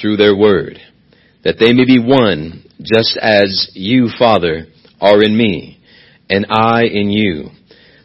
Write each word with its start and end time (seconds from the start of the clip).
through 0.00 0.16
their 0.16 0.36
word, 0.36 0.78
that 1.44 1.56
they 1.58 1.72
may 1.72 1.84
be 1.84 1.98
one, 1.98 2.64
just 2.80 3.18
as 3.20 3.70
you, 3.74 4.08
Father, 4.18 4.66
are 5.00 5.22
in 5.22 5.36
me, 5.36 5.80
and 6.28 6.46
I 6.50 6.84
in 6.84 7.10
you, 7.10 7.50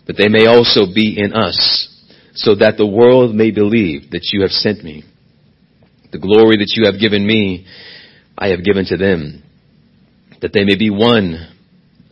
that 0.07 0.17
they 0.17 0.27
may 0.27 0.45
also 0.47 0.85
be 0.93 1.17
in 1.17 1.33
us, 1.33 1.89
so 2.35 2.55
that 2.55 2.77
the 2.77 2.87
world 2.87 3.35
may 3.35 3.51
believe 3.51 4.11
that 4.11 4.29
you 4.31 4.41
have 4.41 4.51
sent 4.51 4.83
me. 4.83 5.03
The 6.11 6.19
glory 6.19 6.57
that 6.57 6.73
you 6.75 6.85
have 6.85 6.99
given 6.99 7.25
me, 7.25 7.65
I 8.37 8.49
have 8.49 8.63
given 8.63 8.85
to 8.85 8.97
them, 8.97 9.43
that 10.41 10.51
they 10.53 10.63
may 10.63 10.77
be 10.77 10.89
one, 10.89 11.49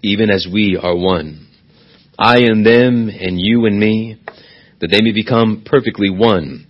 even 0.02 0.30
as 0.30 0.48
we 0.52 0.80
are 0.82 0.96
one. 0.96 1.48
I 2.18 2.40
and 2.40 2.66
them, 2.66 3.10
and 3.10 3.40
you 3.40 3.66
and 3.66 3.80
me, 3.80 4.22
that 4.80 4.88
they 4.88 5.02
may 5.02 5.12
become 5.12 5.64
perfectly 5.66 6.10
one, 6.10 6.68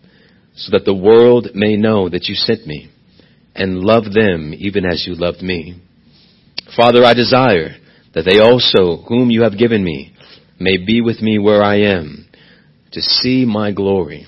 so 0.61 0.77
that 0.77 0.85
the 0.85 0.93
world 0.93 1.49
may 1.55 1.75
know 1.75 2.07
that 2.09 2.25
you 2.25 2.35
sent 2.35 2.67
me, 2.67 2.91
and 3.55 3.79
love 3.79 4.05
them 4.13 4.53
even 4.55 4.85
as 4.85 5.05
you 5.07 5.15
loved 5.15 5.41
me. 5.41 5.81
Father, 6.75 7.03
I 7.03 7.13
desire 7.13 7.75
that 8.13 8.23
they 8.29 8.39
also, 8.39 9.03
whom 9.07 9.31
you 9.31 9.43
have 9.43 9.57
given 9.57 9.83
me, 9.83 10.13
may 10.59 10.77
be 10.77 11.01
with 11.01 11.19
me 11.21 11.39
where 11.39 11.63
I 11.63 11.81
am, 11.81 12.27
to 12.91 13.01
see 13.01 13.45
my 13.45 13.71
glory 13.71 14.27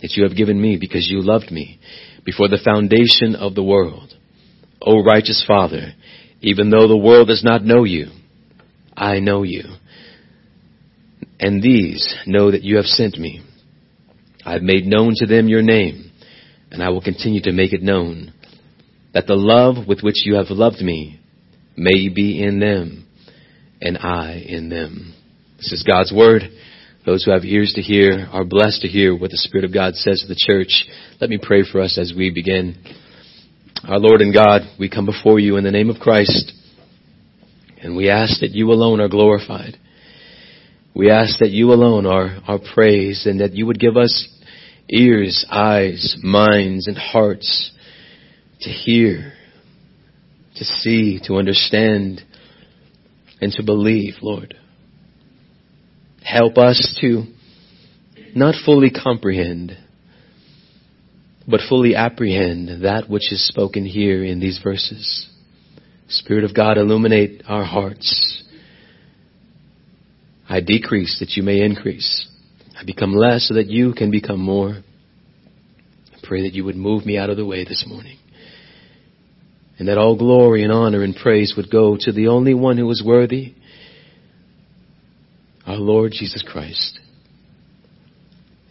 that 0.00 0.12
you 0.16 0.24
have 0.24 0.36
given 0.36 0.60
me 0.60 0.78
because 0.78 1.08
you 1.10 1.20
loved 1.20 1.50
me 1.50 1.80
before 2.24 2.48
the 2.48 2.60
foundation 2.64 3.34
of 3.34 3.54
the 3.54 3.64
world. 3.64 4.14
O 4.80 5.02
righteous 5.02 5.44
Father, 5.46 5.92
even 6.40 6.70
though 6.70 6.88
the 6.88 6.96
world 6.96 7.28
does 7.28 7.44
not 7.44 7.64
know 7.64 7.84
you, 7.84 8.06
I 8.96 9.18
know 9.18 9.42
you. 9.42 9.64
And 11.38 11.62
these 11.62 12.14
know 12.26 12.50
that 12.50 12.62
you 12.62 12.76
have 12.76 12.86
sent 12.86 13.18
me. 13.18 13.42
I 14.44 14.52
have 14.52 14.62
made 14.62 14.86
known 14.86 15.14
to 15.16 15.26
them 15.26 15.48
your 15.48 15.62
name, 15.62 16.10
and 16.70 16.82
I 16.82 16.90
will 16.90 17.02
continue 17.02 17.42
to 17.42 17.52
make 17.52 17.72
it 17.72 17.82
known, 17.82 18.32
that 19.12 19.26
the 19.26 19.34
love 19.34 19.86
with 19.86 20.00
which 20.02 20.24
you 20.24 20.36
have 20.36 20.50
loved 20.50 20.80
me 20.80 21.20
may 21.76 22.08
be 22.08 22.42
in 22.42 22.60
them, 22.60 23.06
and 23.80 23.98
I 23.98 24.42
in 24.46 24.68
them. 24.68 25.14
This 25.56 25.72
is 25.72 25.82
God's 25.82 26.12
word. 26.12 26.42
Those 27.04 27.24
who 27.24 27.32
have 27.32 27.44
ears 27.44 27.72
to 27.74 27.82
hear 27.82 28.28
are 28.30 28.44
blessed 28.44 28.82
to 28.82 28.88
hear 28.88 29.16
what 29.16 29.30
the 29.30 29.36
Spirit 29.36 29.64
of 29.64 29.74
God 29.74 29.94
says 29.94 30.20
to 30.20 30.28
the 30.28 30.36
church. 30.38 30.84
Let 31.20 31.30
me 31.30 31.38
pray 31.42 31.64
for 31.70 31.80
us 31.80 31.98
as 31.98 32.12
we 32.16 32.30
begin. 32.30 32.76
Our 33.88 33.98
Lord 33.98 34.20
and 34.20 34.34
God, 34.34 34.62
we 34.78 34.90
come 34.90 35.06
before 35.06 35.38
you 35.38 35.56
in 35.56 35.64
the 35.64 35.70
name 35.70 35.88
of 35.88 36.00
Christ, 36.00 36.52
and 37.82 37.96
we 37.96 38.10
ask 38.10 38.40
that 38.40 38.50
you 38.50 38.70
alone 38.70 39.00
are 39.00 39.08
glorified. 39.08 39.78
We 40.94 41.10
ask 41.10 41.38
that 41.38 41.50
you 41.50 41.72
alone 41.72 42.06
are, 42.06 42.40
our 42.46 42.58
praise 42.74 43.26
and 43.26 43.40
that 43.40 43.54
you 43.54 43.66
would 43.66 43.78
give 43.78 43.96
us 43.96 44.28
ears, 44.88 45.46
eyes, 45.50 46.16
minds, 46.22 46.88
and 46.88 46.98
hearts 46.98 47.72
to 48.60 48.70
hear, 48.70 49.32
to 50.56 50.64
see, 50.64 51.20
to 51.26 51.36
understand, 51.36 52.22
and 53.40 53.52
to 53.52 53.62
believe, 53.62 54.14
Lord. 54.20 54.54
Help 56.22 56.58
us 56.58 56.98
to 57.00 57.24
not 58.34 58.54
fully 58.64 58.90
comprehend, 58.90 59.76
but 61.48 61.60
fully 61.68 61.94
apprehend 61.94 62.84
that 62.84 63.08
which 63.08 63.32
is 63.32 63.46
spoken 63.46 63.84
here 63.84 64.24
in 64.24 64.40
these 64.40 64.60
verses. 64.62 65.28
Spirit 66.08 66.44
of 66.44 66.54
God, 66.54 66.76
illuminate 66.76 67.42
our 67.46 67.64
hearts. 67.64 68.29
I 70.50 70.60
decrease 70.60 71.20
that 71.20 71.36
you 71.36 71.44
may 71.44 71.60
increase. 71.60 72.26
I 72.76 72.84
become 72.84 73.14
less 73.14 73.46
so 73.46 73.54
that 73.54 73.68
you 73.68 73.94
can 73.94 74.10
become 74.10 74.40
more. 74.40 74.70
I 74.70 76.18
pray 76.24 76.42
that 76.42 76.54
you 76.54 76.64
would 76.64 76.74
move 76.74 77.06
me 77.06 77.16
out 77.16 77.30
of 77.30 77.36
the 77.36 77.46
way 77.46 77.64
this 77.64 77.84
morning. 77.86 78.18
And 79.78 79.86
that 79.86 79.96
all 79.96 80.18
glory 80.18 80.64
and 80.64 80.72
honor 80.72 81.04
and 81.04 81.14
praise 81.14 81.54
would 81.56 81.70
go 81.70 81.96
to 82.00 82.10
the 82.10 82.26
only 82.26 82.52
one 82.52 82.76
who 82.78 82.90
is 82.90 83.00
worthy, 83.00 83.54
our 85.66 85.76
Lord 85.76 86.10
Jesus 86.10 86.42
Christ. 86.42 86.98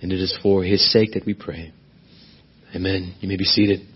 And 0.01 0.11
it 0.11 0.19
is 0.19 0.37
for 0.43 0.65
his 0.65 0.91
sake 0.91 1.13
that 1.13 1.25
we 1.25 1.33
pray. 1.33 1.71
Amen. 2.75 3.15
You 3.21 3.29
may 3.29 3.37
be 3.37 3.45
seated. 3.45 3.87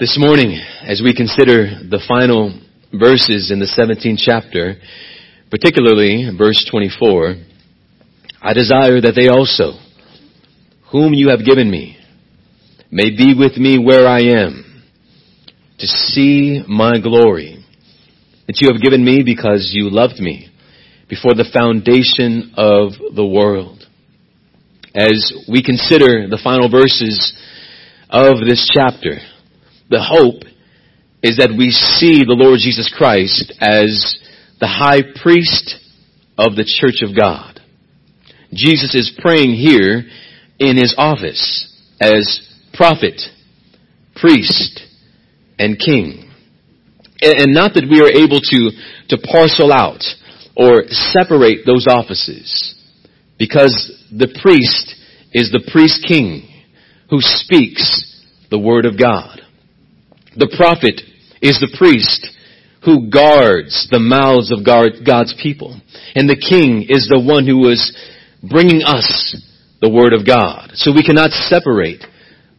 This 0.00 0.16
morning, 0.18 0.58
as 0.82 1.02
we 1.04 1.14
consider 1.14 1.66
the 1.88 2.02
final 2.08 2.58
verses 2.92 3.50
in 3.50 3.58
the 3.58 3.66
17th 3.66 4.18
chapter, 4.18 4.76
particularly 5.50 6.30
verse 6.36 6.66
24, 6.70 7.34
I 8.40 8.52
desire 8.52 9.00
that 9.00 9.14
they 9.14 9.28
also, 9.28 9.78
whom 10.90 11.12
you 11.12 11.30
have 11.30 11.44
given 11.44 11.70
me, 11.70 11.96
may 12.90 13.10
be 13.10 13.34
with 13.38 13.56
me 13.56 13.78
where 13.78 14.06
I 14.06 14.20
am, 14.20 14.82
to 15.78 15.86
see 15.86 16.62
my 16.66 16.98
glory, 17.00 17.64
that 18.46 18.60
you 18.60 18.72
have 18.72 18.82
given 18.82 19.04
me 19.04 19.22
because 19.24 19.70
you 19.72 19.90
loved 19.90 20.18
me 20.18 20.48
before 21.08 21.34
the 21.34 21.48
foundation 21.52 22.52
of 22.56 22.92
the 23.14 23.26
world. 23.26 23.84
As 24.94 25.32
we 25.48 25.62
consider 25.62 26.28
the 26.28 26.40
final 26.42 26.70
verses 26.70 27.34
of 28.08 28.40
this 28.46 28.70
chapter, 28.72 29.18
the 29.90 30.02
hope 30.02 30.47
is 31.22 31.36
that 31.38 31.54
we 31.56 31.70
see 31.70 32.24
the 32.24 32.38
Lord 32.38 32.60
Jesus 32.60 32.92
Christ 32.96 33.52
as 33.60 34.16
the 34.60 34.68
high 34.68 35.02
priest 35.22 35.76
of 36.36 36.54
the 36.54 36.64
church 36.64 37.02
of 37.02 37.16
God. 37.16 37.60
Jesus 38.52 38.94
is 38.94 39.18
praying 39.18 39.54
here 39.54 40.04
in 40.58 40.76
his 40.76 40.94
office 40.96 41.66
as 42.00 42.40
prophet, 42.72 43.20
priest, 44.14 44.80
and 45.58 45.78
king. 45.78 46.30
And 47.20 47.52
not 47.52 47.74
that 47.74 47.88
we 47.90 48.00
are 48.00 48.10
able 48.10 48.40
to, 48.40 48.70
to 49.10 49.26
parcel 49.26 49.72
out 49.72 50.04
or 50.56 50.84
separate 50.88 51.66
those 51.66 51.86
offices 51.88 52.76
because 53.38 53.92
the 54.10 54.28
priest 54.40 54.94
is 55.32 55.50
the 55.50 55.68
priest 55.72 56.04
king 56.06 56.48
who 57.10 57.18
speaks 57.20 58.24
the 58.50 58.58
word 58.58 58.86
of 58.86 58.98
God. 58.98 59.40
The 60.38 60.54
prophet 60.56 61.02
is 61.42 61.58
the 61.58 61.74
priest 61.76 62.26
who 62.84 63.10
guards 63.10 63.88
the 63.90 63.98
mouths 63.98 64.52
of 64.52 64.64
God's 64.64 65.34
people. 65.42 65.78
And 66.14 66.30
the 66.30 66.38
king 66.38 66.86
is 66.88 67.10
the 67.10 67.20
one 67.20 67.44
who 67.46 67.68
is 67.68 67.90
bringing 68.42 68.82
us 68.82 69.34
the 69.80 69.90
word 69.90 70.14
of 70.14 70.26
God. 70.26 70.70
So 70.74 70.92
we 70.92 71.02
cannot 71.02 71.30
separate 71.30 72.04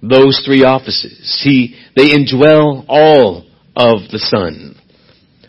those 0.02 0.44
three 0.46 0.64
offices. 0.64 1.40
He, 1.44 1.80
they 1.96 2.12
indwell 2.12 2.84
all 2.88 3.48
of 3.76 4.12
the 4.12 4.20
Son. 4.20 4.76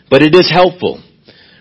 But 0.09 0.21
it 0.21 0.33
is 0.33 0.49
helpful 0.49 1.03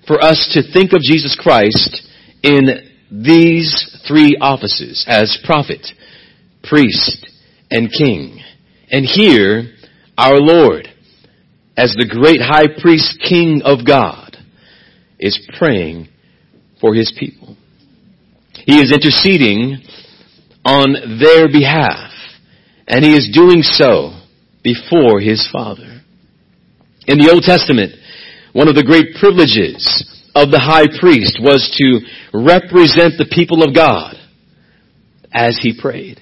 for 0.07 0.23
us 0.23 0.51
to 0.55 0.73
think 0.73 0.93
of 0.93 1.03
Jesus 1.03 1.39
Christ 1.41 2.07
in 2.43 2.91
these 3.11 3.75
three 4.07 4.39
offices 4.41 5.05
as 5.09 5.39
prophet, 5.45 5.87
priest, 6.63 7.27
and 7.71 7.91
king. 7.91 8.41
And 8.91 9.05
here, 9.05 9.75
our 10.21 10.39
Lord, 10.39 10.87
as 11.77 11.95
the 11.95 12.07
great 12.07 12.41
high 12.41 12.69
priest 12.81 13.19
king 13.27 13.63
of 13.65 13.87
God, 13.87 14.37
is 15.19 15.49
praying 15.59 16.09
for 16.81 16.95
his 16.95 17.13
people. 17.19 17.57
He 18.53 18.81
is 18.81 18.93
interceding 18.93 19.79
on 20.65 21.19
their 21.19 21.49
behalf. 21.49 22.13
And 22.87 23.05
he 23.05 23.15
is 23.15 23.31
doing 23.33 23.63
so 23.63 24.21
before 24.63 25.21
his 25.21 25.49
Father. 25.53 26.03
In 27.07 27.19
the 27.19 27.31
Old 27.33 27.45
Testament, 27.45 27.93
one 28.53 28.69
of 28.69 28.75
the 28.75 28.85
great 28.85 29.17
privileges 29.19 30.05
of 30.35 30.51
the 30.51 30.59
high 30.59 30.87
priest 31.01 31.39
was 31.41 31.71
to 31.79 32.01
represent 32.37 33.15
the 33.17 33.31
people 33.31 33.63
of 33.63 33.75
God 33.75 34.17
as 35.33 35.59
he 35.63 35.81
prayed. 35.81 36.21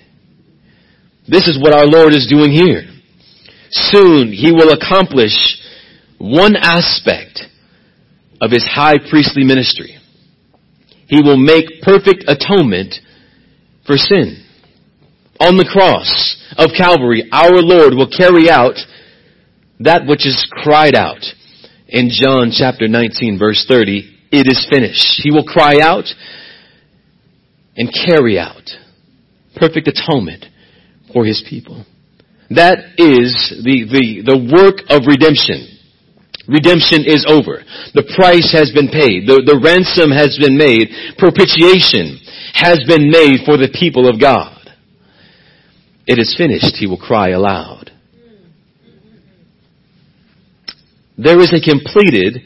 This 1.27 1.49
is 1.49 1.59
what 1.61 1.75
our 1.75 1.87
Lord 1.87 2.13
is 2.13 2.29
doing 2.31 2.53
here. 2.53 2.85
Soon 3.71 4.33
he 4.33 4.53
will 4.53 4.71
accomplish 4.71 5.35
one 6.19 6.57
aspect 6.57 7.43
of 8.41 8.51
his 8.51 8.67
high 8.67 8.97
priestly 9.11 9.45
ministry. 9.45 9.97
He 11.07 11.23
will 11.23 11.37
make 11.37 11.83
perfect 11.83 12.25
atonement 12.29 12.95
for 13.87 13.97
sin. 13.97 14.45
On 15.41 15.57
the 15.57 15.69
cross 15.71 16.37
of 16.57 16.71
Calvary, 16.77 17.25
our 17.33 17.63
Lord 17.63 17.95
will 17.95 18.11
carry 18.11 18.51
out 18.51 18.75
that 19.81 20.07
which 20.07 20.27
is 20.27 20.47
cried 20.51 20.95
out 20.95 21.25
in 21.87 22.11
John 22.11 22.51
chapter 22.53 22.89
19 22.89 23.39
verse 23.39 23.65
30. 23.69 24.17
It 24.31 24.47
is 24.47 24.67
finished. 24.71 25.23
He 25.23 25.31
will 25.31 25.45
cry 25.45 25.79
out 25.81 26.05
and 27.77 27.95
carry 27.95 28.39
out 28.39 28.69
perfect 29.57 29.89
atonement 29.89 30.45
for 31.13 31.25
his 31.25 31.45
people. 31.49 31.87
That 32.51 32.97
is 32.97 33.61
the, 33.63 33.85
the, 33.85 34.25
the 34.25 34.39
work 34.41 34.89
of 34.89 35.05
redemption. 35.05 35.69
Redemption 36.49 37.05
is 37.05 37.29
over. 37.29 37.61
The 37.93 38.09
price 38.17 38.57
has 38.57 38.73
been 38.73 38.89
paid. 38.89 39.29
The, 39.29 39.45
the 39.45 39.61
ransom 39.61 40.09
has 40.09 40.41
been 40.41 40.57
made. 40.57 40.89
Propitiation 41.21 42.17
has 42.57 42.81
been 42.89 43.13
made 43.13 43.45
for 43.45 43.61
the 43.61 43.69
people 43.69 44.09
of 44.09 44.19
God. 44.19 44.57
It 46.07 46.19
is 46.19 46.35
finished, 46.37 46.77
he 46.77 46.87
will 46.87 46.97
cry 46.97 47.37
aloud. 47.37 47.93
There 51.19 51.39
is 51.41 51.53
a 51.53 51.61
completed, 51.61 52.41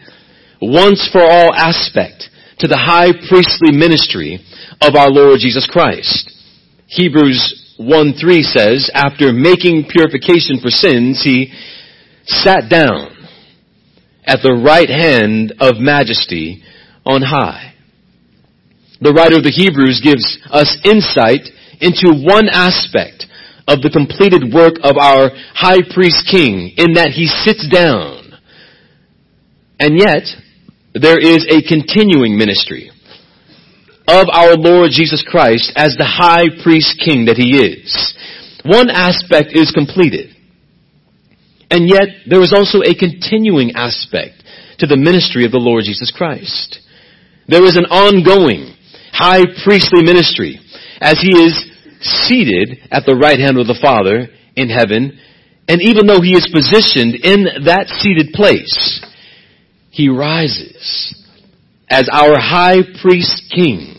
once 0.60 1.08
for 1.12 1.22
all 1.22 1.54
aspect 1.54 2.28
to 2.58 2.66
the 2.66 2.76
high 2.76 3.12
priestly 3.28 3.70
ministry 3.70 4.40
of 4.80 4.96
our 4.96 5.10
Lord 5.10 5.38
Jesus 5.38 5.68
Christ. 5.70 6.32
Hebrews 6.88 7.61
1 7.78 8.14
3 8.20 8.42
says, 8.42 8.90
after 8.94 9.32
making 9.32 9.88
purification 9.88 10.60
for 10.60 10.70
sins, 10.70 11.22
he 11.22 11.52
sat 12.24 12.68
down 12.68 13.16
at 14.24 14.40
the 14.42 14.52
right 14.52 14.88
hand 14.88 15.54
of 15.60 15.78
majesty 15.78 16.62
on 17.04 17.22
high. 17.22 17.74
The 19.00 19.12
writer 19.12 19.38
of 19.38 19.42
the 19.42 19.50
Hebrews 19.50 20.00
gives 20.04 20.38
us 20.50 20.78
insight 20.84 21.50
into 21.80 22.22
one 22.22 22.48
aspect 22.48 23.26
of 23.66 23.82
the 23.82 23.90
completed 23.90 24.54
work 24.54 24.78
of 24.82 24.96
our 24.96 25.30
high 25.54 25.82
priest 25.82 26.28
king 26.30 26.74
in 26.76 26.94
that 26.94 27.10
he 27.10 27.26
sits 27.26 27.66
down. 27.66 28.38
And 29.80 29.98
yet, 29.98 30.22
there 30.94 31.18
is 31.18 31.46
a 31.50 31.66
continuing 31.66 32.38
ministry 32.38 32.90
of 34.08 34.26
our 34.32 34.56
Lord 34.56 34.90
Jesus 34.90 35.24
Christ 35.26 35.72
as 35.76 35.96
the 35.96 36.08
high 36.08 36.50
priest 36.62 37.00
king 37.04 37.26
that 37.26 37.36
he 37.36 37.58
is. 37.58 38.14
One 38.64 38.90
aspect 38.90 39.50
is 39.52 39.70
completed. 39.70 40.34
And 41.70 41.88
yet, 41.88 42.28
there 42.28 42.42
is 42.42 42.52
also 42.52 42.82
a 42.82 42.94
continuing 42.94 43.72
aspect 43.74 44.42
to 44.78 44.86
the 44.86 44.96
ministry 44.96 45.44
of 45.44 45.52
the 45.52 45.62
Lord 45.62 45.84
Jesus 45.84 46.12
Christ. 46.14 46.80
There 47.48 47.64
is 47.64 47.76
an 47.76 47.86
ongoing 47.86 48.76
high 49.12 49.44
priestly 49.64 50.02
ministry 50.02 50.60
as 51.00 51.18
he 51.20 51.32
is 51.32 51.54
seated 52.00 52.78
at 52.90 53.04
the 53.06 53.16
right 53.16 53.38
hand 53.38 53.58
of 53.58 53.66
the 53.66 53.78
Father 53.80 54.28
in 54.56 54.68
heaven. 54.68 55.18
And 55.68 55.80
even 55.80 56.06
though 56.06 56.20
he 56.20 56.34
is 56.34 56.50
positioned 56.52 57.14
in 57.14 57.64
that 57.64 57.88
seated 57.88 58.34
place, 58.34 59.00
he 59.90 60.08
rises 60.08 61.21
as 61.88 62.08
our 62.12 62.38
high 62.38 62.82
priest 63.02 63.50
king. 63.54 63.96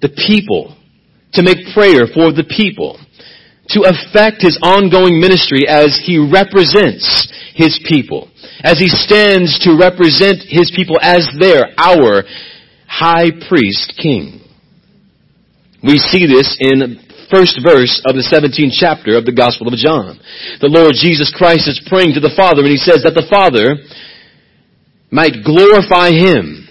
The 0.00 0.08
people, 0.08 0.76
to 1.34 1.42
make 1.42 1.74
prayer 1.74 2.06
for 2.06 2.32
the 2.32 2.46
people, 2.48 2.98
to 3.70 3.86
affect 3.86 4.42
his 4.42 4.58
ongoing 4.62 5.20
ministry 5.20 5.68
as 5.68 6.00
he 6.04 6.18
represents 6.18 7.30
his 7.54 7.78
people, 7.86 8.30
as 8.64 8.78
he 8.78 8.88
stands 8.88 9.60
to 9.60 9.76
represent 9.76 10.42
his 10.48 10.72
people 10.74 10.96
as 11.00 11.28
their, 11.38 11.70
our 11.76 12.24
high 12.88 13.30
priest 13.48 13.94
king. 14.00 14.40
We 15.82 15.98
see 15.98 16.26
this 16.26 16.56
in 16.58 16.98
first 17.30 17.62
verse 17.62 18.02
of 18.04 18.18
the 18.18 18.26
17th 18.26 18.74
chapter 18.74 19.16
of 19.16 19.24
the 19.24 19.32
Gospel 19.32 19.70
of 19.70 19.78
John. 19.78 20.18
The 20.58 20.68
Lord 20.68 20.98
Jesus 20.98 21.30
Christ 21.30 21.70
is 21.70 21.80
praying 21.86 22.18
to 22.18 22.20
the 22.20 22.34
Father 22.34 22.66
and 22.66 22.74
he 22.74 22.76
says 22.76 23.06
that 23.06 23.14
the 23.14 23.30
Father 23.30 23.78
might 25.10 25.44
glorify 25.44 26.10
him 26.10 26.68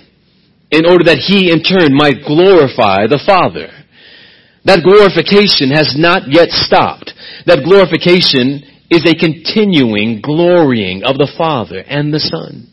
in 0.71 0.86
order 0.86 1.03
that 1.06 1.24
he 1.24 1.51
in 1.51 1.63
turn 1.63 1.95
might 1.95 2.25
glorify 2.25 3.07
the 3.09 3.21
Father. 3.25 3.69
That 4.65 4.86
glorification 4.86 5.71
has 5.71 5.95
not 5.97 6.30
yet 6.30 6.50
stopped. 6.50 7.12
That 7.45 7.65
glorification 7.65 8.63
is 8.89 9.03
a 9.06 9.18
continuing 9.18 10.21
glorying 10.21 11.03
of 11.03 11.18
the 11.18 11.31
Father 11.38 11.80
and 11.80 12.13
the 12.13 12.19
Son. 12.19 12.68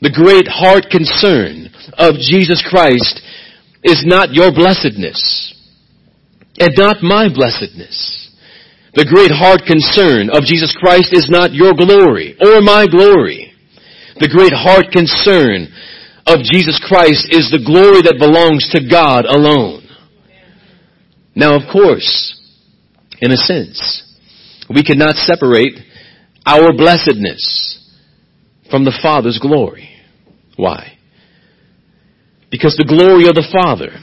The 0.00 0.10
great 0.10 0.48
heart 0.48 0.88
concern 0.90 1.68
of 1.98 2.16
Jesus 2.16 2.64
Christ 2.64 3.20
is 3.84 4.02
not 4.06 4.32
your 4.32 4.50
blessedness 4.52 5.54
and 6.58 6.72
not 6.76 7.02
my 7.02 7.28
blessedness. 7.32 8.28
The 8.94 9.06
great 9.06 9.30
heart 9.30 9.62
concern 9.66 10.30
of 10.30 10.44
Jesus 10.44 10.74
Christ 10.76 11.12
is 11.12 11.28
not 11.30 11.54
your 11.54 11.72
glory 11.74 12.36
or 12.40 12.60
my 12.60 12.86
glory. 12.86 13.49
The 14.20 14.28
great 14.28 14.52
heart 14.52 14.92
concern 14.92 15.72
of 16.26 16.44
Jesus 16.44 16.78
Christ 16.86 17.28
is 17.32 17.50
the 17.50 17.64
glory 17.64 18.02
that 18.04 18.20
belongs 18.20 18.68
to 18.70 18.84
God 18.86 19.24
alone. 19.24 19.88
Now, 21.34 21.56
of 21.56 21.62
course, 21.72 22.38
in 23.20 23.32
a 23.32 23.36
sense, 23.36 24.04
we 24.68 24.82
cannot 24.82 25.16
separate 25.16 25.72
our 26.44 26.72
blessedness 26.76 27.80
from 28.70 28.84
the 28.84 28.96
Father's 29.02 29.38
glory. 29.38 29.88
Why? 30.56 30.98
Because 32.50 32.76
the 32.76 32.84
glory 32.84 33.26
of 33.26 33.34
the 33.34 33.48
Father 33.50 33.96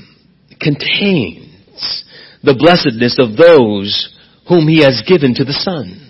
contains 0.59 2.03
the 2.41 2.57
blessedness 2.57 3.17
of 3.19 3.37
those 3.37 4.15
whom 4.49 4.67
He 4.67 4.81
has 4.81 5.03
given 5.07 5.35
to 5.35 5.43
the 5.43 5.53
Son. 5.53 6.06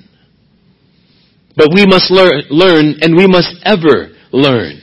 But 1.58 1.74
we 1.74 1.88
must 1.88 2.12
learn, 2.12 2.44
learn 2.52 2.96
and 3.02 3.18
we 3.18 3.26
must 3.26 3.56
ever 3.66 4.14
learn 4.32 4.80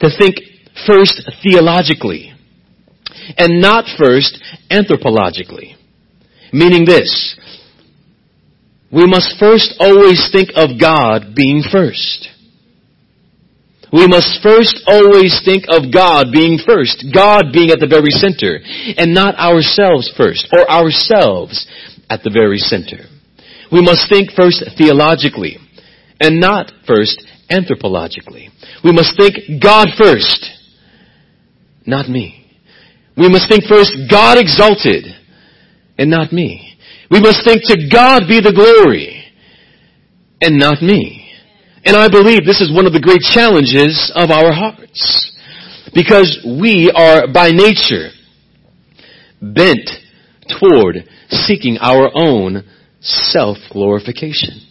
to 0.00 0.10
think 0.18 0.34
first 0.86 1.22
theologically 1.42 2.32
and 3.38 3.60
not 3.60 3.84
first 3.96 4.42
anthropologically. 4.68 5.76
Meaning 6.52 6.84
this, 6.84 7.36
we 8.92 9.06
must 9.06 9.38
first 9.38 9.74
always 9.78 10.28
think 10.32 10.50
of 10.56 10.80
God 10.80 11.34
being 11.34 11.62
first. 11.62 12.28
We 13.92 14.06
must 14.06 14.42
first 14.42 14.82
always 14.86 15.40
think 15.44 15.64
of 15.68 15.92
God 15.92 16.26
being 16.32 16.58
first, 16.66 17.06
God 17.14 17.52
being 17.52 17.70
at 17.70 17.78
the 17.78 17.86
very 17.86 18.10
center, 18.10 18.58
and 18.98 19.14
not 19.14 19.38
ourselves 19.38 20.12
first, 20.16 20.48
or 20.52 20.68
ourselves 20.68 21.66
at 22.10 22.22
the 22.22 22.30
very 22.30 22.58
center. 22.58 23.06
We 23.70 23.82
must 23.82 24.08
think 24.10 24.30
first 24.32 24.62
theologically, 24.76 25.58
and 26.20 26.40
not 26.40 26.72
first 26.86 27.24
anthropologically. 27.50 28.48
We 28.82 28.92
must 28.92 29.16
think 29.16 29.62
God 29.62 29.88
first, 29.98 30.46
not 31.86 32.08
me. 32.08 32.42
We 33.16 33.28
must 33.28 33.48
think 33.48 33.64
first 33.64 33.92
God 34.10 34.38
exalted 34.38 35.04
and 35.98 36.10
not 36.10 36.32
me. 36.32 36.78
We 37.10 37.20
must 37.20 37.44
think 37.44 37.62
to 37.64 37.88
God 37.90 38.24
be 38.28 38.40
the 38.40 38.52
glory 38.52 39.24
and 40.40 40.58
not 40.58 40.82
me. 40.82 41.30
And 41.84 41.96
I 41.96 42.08
believe 42.08 42.44
this 42.44 42.60
is 42.60 42.74
one 42.74 42.86
of 42.86 42.92
the 42.92 43.00
great 43.00 43.20
challenges 43.20 44.12
of 44.14 44.30
our 44.30 44.52
hearts. 44.52 45.32
Because 45.94 46.44
we 46.44 46.90
are 46.94 47.32
by 47.32 47.50
nature 47.52 48.10
bent 49.40 49.88
toward 50.58 51.08
seeking 51.28 51.78
our 51.80 52.10
own 52.12 52.64
self-glorification. 53.00 54.65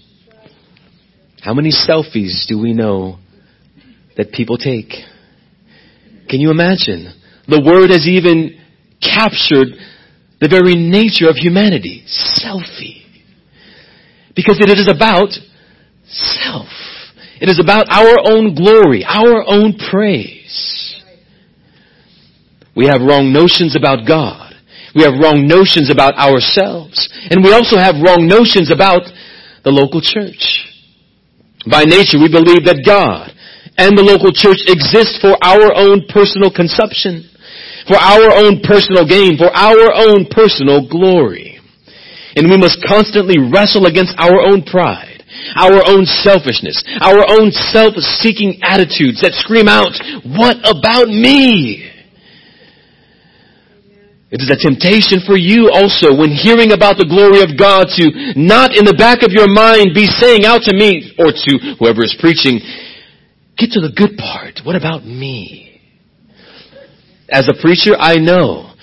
How 1.45 1.53
many 1.53 1.69
selfies 1.69 2.47
do 2.47 2.57
we 2.59 2.73
know 2.73 3.19
that 4.17 4.31
people 4.31 4.57
take? 4.57 4.89
Can 6.27 6.39
you 6.39 6.49
imagine? 6.49 7.13
The 7.47 7.61
word 7.61 7.91
has 7.91 8.07
even 8.07 8.57
captured 8.99 9.77
the 10.41 10.49
very 10.49 10.73
nature 10.73 11.29
of 11.29 11.35
humanity. 11.35 12.03
Selfie. 12.09 13.05
Because 14.35 14.57
it 14.59 14.73
is 14.73 14.89
about 14.89 15.37
self. 16.07 16.65
It 17.39 17.47
is 17.47 17.61
about 17.61 17.85
our 17.91 18.25
own 18.25 18.55
glory, 18.55 19.05
our 19.05 19.45
own 19.45 19.77
praise. 19.77 20.99
We 22.75 22.87
have 22.87 23.05
wrong 23.05 23.31
notions 23.31 23.75
about 23.75 24.07
God. 24.07 24.55
We 24.95 25.03
have 25.03 25.13
wrong 25.21 25.45
notions 25.45 25.91
about 25.91 26.15
ourselves. 26.15 27.07
And 27.29 27.43
we 27.43 27.53
also 27.53 27.77
have 27.77 28.01
wrong 28.01 28.25
notions 28.25 28.71
about 28.71 29.03
the 29.63 29.69
local 29.69 30.01
church. 30.01 30.71
By 31.69 31.83
nature, 31.83 32.21
we 32.21 32.29
believe 32.29 32.65
that 32.69 32.85
God 32.85 33.33
and 33.77 33.97
the 33.97 34.05
local 34.05 34.31
church 34.31 34.61
exist 34.69 35.19
for 35.19 35.33
our 35.41 35.73
own 35.73 36.05
personal 36.07 36.53
consumption, 36.53 37.27
for 37.89 37.97
our 37.97 38.31
own 38.37 38.61
personal 38.61 39.05
gain, 39.05 39.37
for 39.37 39.49
our 39.49 39.89
own 39.93 40.29
personal 40.29 40.87
glory. 40.87 41.59
And 42.35 42.49
we 42.51 42.57
must 42.57 42.83
constantly 42.85 43.39
wrestle 43.39 43.85
against 43.87 44.13
our 44.17 44.41
own 44.45 44.63
pride, 44.63 45.23
our 45.55 45.81
own 45.87 46.05
selfishness, 46.05 46.83
our 47.01 47.23
own 47.25 47.49
self-seeking 47.51 48.59
attitudes 48.61 49.21
that 49.23 49.33
scream 49.39 49.67
out, 49.67 49.95
what 50.23 50.59
about 50.61 51.07
me? 51.07 51.94
It 54.31 54.41
is 54.41 54.49
a 54.49 54.57
temptation 54.57 55.21
for 55.21 55.37
you 55.37 55.69
also 55.69 56.17
when 56.17 56.33
hearing 56.33 56.73
about 56.73 56.97
the 56.97 57.05
glory 57.05 57.45
of 57.45 57.53
God 57.53 57.93
to 57.93 58.33
not 58.33 58.73
in 58.73 58.81
the 58.81 58.97
back 58.97 59.21
of 59.21 59.29
your 59.29 59.45
mind 59.45 59.93
be 59.93 60.09
saying 60.09 60.49
out 60.49 60.65
to 60.65 60.73
me 60.73 61.13
or 61.21 61.29
to 61.29 61.77
whoever 61.77 62.01
is 62.01 62.17
preaching, 62.17 62.57
get 63.53 63.69
to 63.77 63.81
the 63.85 63.93
good 63.93 64.17
part. 64.17 64.65
What 64.65 64.73
about 64.73 65.05
me? 65.05 65.77
As 67.29 67.45
a 67.45 67.53
preacher, 67.53 67.93
I 67.93 68.17
know 68.17 68.73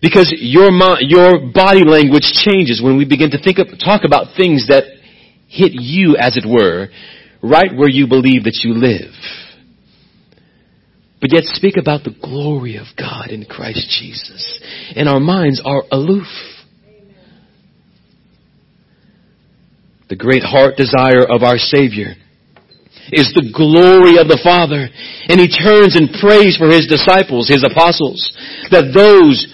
because 0.00 0.32
your 0.32 0.72
your 1.04 1.52
body 1.52 1.84
language 1.84 2.32
changes 2.32 2.80
when 2.80 2.96
we 2.96 3.04
begin 3.04 3.30
to 3.36 3.40
think 3.40 3.60
of, 3.60 3.68
talk 3.76 4.00
about 4.04 4.36
things 4.36 4.68
that 4.68 4.84
hit 5.46 5.72
you, 5.76 6.16
as 6.16 6.36
it 6.36 6.48
were, 6.48 6.88
right 7.44 7.68
where 7.76 7.88
you 7.88 8.08
believe 8.08 8.44
that 8.44 8.64
you 8.64 8.72
live 8.72 9.12
but 11.26 11.34
yet 11.34 11.44
speak 11.56 11.74
about 11.76 12.04
the 12.04 12.14
glory 12.22 12.76
of 12.76 12.86
God 12.96 13.30
in 13.30 13.44
Christ 13.44 13.90
Jesus. 13.98 14.62
And 14.94 15.08
our 15.08 15.18
minds 15.18 15.60
are 15.64 15.82
aloof. 15.90 16.28
The 20.08 20.14
great 20.14 20.44
heart 20.44 20.76
desire 20.76 21.26
of 21.26 21.42
our 21.42 21.58
Savior 21.58 22.14
is 23.10 23.34
the 23.34 23.50
glory 23.50 24.22
of 24.22 24.30
the 24.30 24.38
Father. 24.38 24.86
And 25.26 25.42
He 25.42 25.50
turns 25.50 25.98
and 25.98 26.14
prays 26.22 26.54
for 26.62 26.70
His 26.70 26.86
disciples, 26.86 27.50
His 27.50 27.66
apostles, 27.66 28.22
that 28.70 28.94
those, 28.94 29.50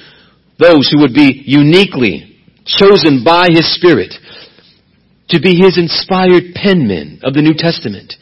those 0.60 0.92
who 0.92 1.00
would 1.00 1.14
be 1.14 1.40
uniquely 1.46 2.36
chosen 2.68 3.24
by 3.24 3.48
His 3.48 3.64
Spirit 3.80 4.12
to 5.32 5.40
be 5.40 5.56
His 5.56 5.80
inspired 5.80 6.52
penmen 6.52 7.24
of 7.24 7.32
the 7.32 7.40
New 7.40 7.56
Testament 7.56 8.12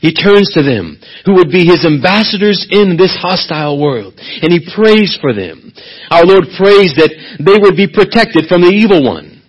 he 0.00 0.16
turns 0.16 0.48
to 0.56 0.62
them 0.62 0.96
who 1.24 1.36
would 1.36 1.52
be 1.52 1.68
his 1.68 1.84
ambassadors 1.84 2.66
in 2.70 2.96
this 2.96 3.12
hostile 3.20 3.76
world 3.76 4.16
and 4.16 4.48
he 4.48 4.64
prays 4.72 5.16
for 5.20 5.32
them. 5.36 5.72
Our 6.10 6.24
Lord 6.24 6.48
prays 6.56 6.96
that 6.96 7.12
they 7.36 7.60
would 7.60 7.76
be 7.76 7.86
protected 7.86 8.48
from 8.48 8.62
the 8.64 8.72
evil 8.72 9.04
one. 9.04 9.44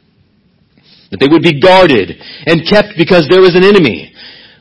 That 1.12 1.20
they 1.20 1.32
would 1.32 1.44
be 1.44 1.60
guarded 1.60 2.20
and 2.46 2.68
kept 2.68 3.00
because 3.00 3.28
there 3.32 3.44
is 3.44 3.56
an 3.56 3.64
enemy 3.64 4.12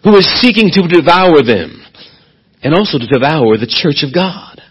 who 0.02 0.16
is 0.16 0.26
seeking 0.40 0.70
to 0.74 0.86
devour 0.86 1.42
them 1.42 1.82
and 2.62 2.74
also 2.74 2.98
to 2.98 3.06
devour 3.06 3.58
the 3.58 3.70
church 3.70 4.06
of 4.06 4.14
God. 4.14 4.62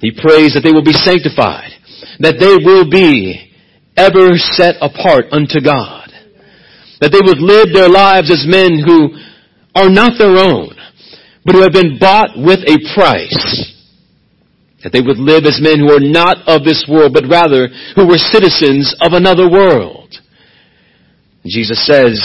He 0.00 0.12
prays 0.12 0.52
that 0.52 0.64
they 0.64 0.72
will 0.72 0.84
be 0.84 0.96
sanctified, 0.96 1.72
that 2.20 2.36
they 2.36 2.60
will 2.60 2.90
be 2.90 3.52
ever 3.96 4.36
set 4.36 4.76
apart 4.82 5.30
unto 5.30 5.60
God, 5.62 6.10
that 7.00 7.12
they 7.12 7.22
would 7.22 7.38
live 7.38 7.72
their 7.72 7.88
lives 7.88 8.28
as 8.28 8.44
men 8.44 8.82
who 8.82 9.14
are 9.74 9.90
not 9.90 10.18
their 10.18 10.36
own, 10.36 10.70
but 11.44 11.54
who 11.54 11.62
have 11.62 11.72
been 11.72 11.98
bought 11.98 12.30
with 12.36 12.60
a 12.60 12.78
price. 12.94 13.68
That 14.82 14.92
they 14.92 15.00
would 15.00 15.18
live 15.18 15.44
as 15.44 15.60
men 15.62 15.78
who 15.78 15.92
are 15.92 16.00
not 16.00 16.38
of 16.46 16.64
this 16.64 16.86
world, 16.88 17.12
but 17.14 17.30
rather 17.30 17.68
who 17.94 18.06
were 18.06 18.18
citizens 18.18 18.94
of 19.00 19.12
another 19.12 19.48
world. 19.48 20.14
Jesus 21.46 21.86
says, 21.86 22.18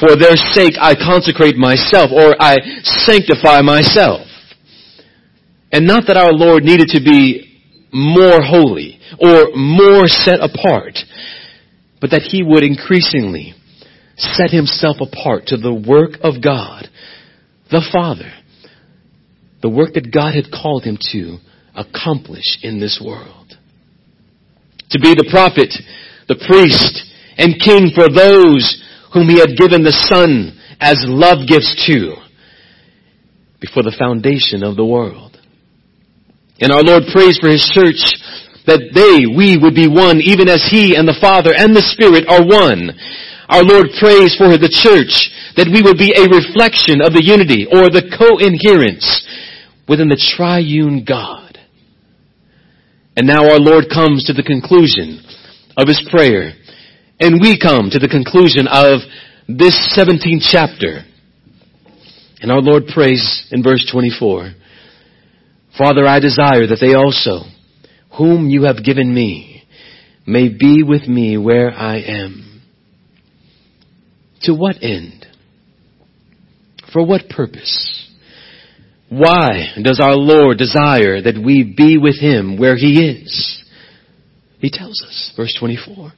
for 0.00 0.16
their 0.16 0.36
sake 0.36 0.74
I 0.80 0.94
consecrate 0.94 1.56
myself, 1.56 2.10
or 2.12 2.34
I 2.40 2.56
sanctify 2.82 3.60
myself. 3.60 4.26
And 5.70 5.86
not 5.86 6.04
that 6.08 6.16
our 6.16 6.32
Lord 6.32 6.64
needed 6.64 6.88
to 6.88 7.00
be 7.00 7.48
more 7.92 8.42
holy, 8.42 8.98
or 9.20 9.54
more 9.54 10.08
set 10.08 10.40
apart, 10.40 10.98
but 12.00 12.10
that 12.10 12.22
He 12.22 12.42
would 12.42 12.64
increasingly 12.64 13.54
set 14.22 14.50
himself 14.50 14.96
apart 15.00 15.46
to 15.46 15.56
the 15.56 15.74
work 15.74 16.18
of 16.22 16.42
God, 16.42 16.88
the 17.70 17.84
Father, 17.92 18.32
the 19.62 19.70
work 19.70 19.94
that 19.94 20.12
God 20.12 20.34
had 20.34 20.52
called 20.52 20.84
him 20.84 20.98
to 21.12 21.38
accomplish 21.74 22.58
in 22.62 22.80
this 22.80 23.02
world. 23.04 23.56
To 24.90 25.00
be 25.00 25.14
the 25.14 25.28
prophet, 25.30 25.72
the 26.28 26.38
priest, 26.46 27.02
and 27.38 27.60
king 27.60 27.90
for 27.94 28.08
those 28.12 28.82
whom 29.12 29.28
he 29.28 29.38
had 29.38 29.56
given 29.56 29.82
the 29.82 29.92
Son 29.92 30.58
as 30.80 31.04
love 31.06 31.48
gifts 31.48 31.86
to 31.86 32.16
before 33.60 33.82
the 33.82 33.96
foundation 33.96 34.62
of 34.62 34.76
the 34.76 34.84
world. 34.84 35.38
And 36.60 36.72
our 36.72 36.82
Lord 36.82 37.04
prays 37.12 37.38
for 37.40 37.48
his 37.48 37.64
church 37.72 38.02
that 38.66 38.94
they, 38.94 39.26
we 39.26 39.58
would 39.58 39.74
be 39.74 39.88
one 39.88 40.20
even 40.22 40.48
as 40.48 40.62
he 40.70 40.94
and 40.94 41.08
the 41.08 41.18
Father 41.18 41.50
and 41.50 41.74
the 41.74 41.82
Spirit 41.82 42.28
are 42.28 42.44
one 42.44 42.94
our 43.48 43.62
Lord 43.62 43.90
prays 43.98 44.36
for 44.38 44.54
the 44.54 44.70
church 44.70 45.30
that 45.56 45.68
we 45.68 45.82
would 45.82 45.98
be 45.98 46.14
a 46.14 46.30
reflection 46.30 47.02
of 47.02 47.12
the 47.12 47.24
unity 47.24 47.66
or 47.66 47.90
the 47.90 48.06
co-inherence 48.14 49.26
within 49.88 50.08
the 50.08 50.20
triune 50.36 51.04
God. 51.04 51.58
And 53.16 53.26
now 53.26 53.50
our 53.50 53.58
Lord 53.58 53.86
comes 53.92 54.24
to 54.24 54.32
the 54.32 54.42
conclusion 54.42 55.20
of 55.76 55.88
his 55.88 56.00
prayer. 56.10 56.54
And 57.20 57.40
we 57.40 57.58
come 57.60 57.90
to 57.90 57.98
the 57.98 58.08
conclusion 58.08 58.66
of 58.66 59.00
this 59.48 59.76
17th 59.96 60.48
chapter. 60.48 61.04
And 62.40 62.50
our 62.50 62.62
Lord 62.62 62.84
prays 62.86 63.46
in 63.50 63.62
verse 63.62 63.86
24, 63.90 64.52
Father, 65.76 66.06
I 66.06 66.20
desire 66.20 66.66
that 66.66 66.80
they 66.80 66.94
also, 66.94 67.46
whom 68.16 68.48
you 68.48 68.64
have 68.64 68.84
given 68.84 69.12
me, 69.12 69.64
may 70.26 70.48
be 70.48 70.82
with 70.82 71.06
me 71.06 71.36
where 71.36 71.70
I 71.70 71.98
am 71.98 72.51
to 74.42 74.54
what 74.54 74.82
end? 74.82 75.26
For 76.92 77.04
what 77.04 77.28
purpose? 77.28 78.10
Why 79.08 79.74
does 79.82 80.00
our 80.02 80.14
Lord 80.14 80.58
desire 80.58 81.20
that 81.20 81.42
we 81.42 81.74
be 81.76 81.98
with 81.98 82.18
Him 82.18 82.58
where 82.58 82.76
He 82.76 83.04
is? 83.04 83.62
He 84.58 84.70
tells 84.70 85.02
us, 85.02 85.32
verse 85.36 85.56
24, 85.58 86.12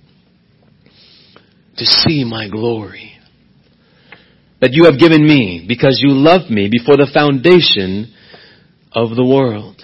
to 1.78 1.84
see 1.84 2.24
my 2.24 2.48
glory 2.48 3.18
that 4.60 4.72
you 4.72 4.84
have 4.84 4.98
given 4.98 5.26
me 5.26 5.64
because 5.66 6.00
you 6.02 6.10
loved 6.10 6.50
me 6.50 6.70
before 6.70 6.96
the 6.96 7.10
foundation 7.12 8.14
of 8.92 9.10
the 9.16 9.24
world. 9.24 9.82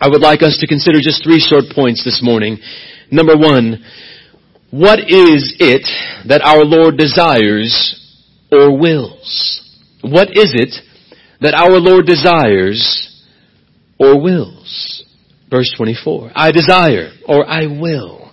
I 0.00 0.08
would 0.08 0.20
like 0.20 0.42
us 0.42 0.58
to 0.60 0.66
consider 0.66 1.00
just 1.00 1.24
three 1.24 1.40
short 1.40 1.64
points 1.74 2.04
this 2.04 2.20
morning. 2.22 2.58
Number 3.10 3.36
one, 3.36 3.84
what 4.70 4.98
is 5.00 5.54
it 5.58 5.86
that 6.28 6.42
our 6.42 6.64
Lord 6.64 6.96
desires 6.96 8.00
or 8.50 8.78
wills? 8.78 9.62
What 10.02 10.30
is 10.30 10.52
it 10.54 10.74
that 11.40 11.54
our 11.54 11.78
Lord 11.78 12.06
desires 12.06 13.22
or 13.98 14.20
wills? 14.20 15.04
Verse 15.50 15.72
24. 15.76 16.32
I 16.34 16.50
desire 16.50 17.10
or 17.28 17.48
I 17.48 17.66
will 17.66 18.32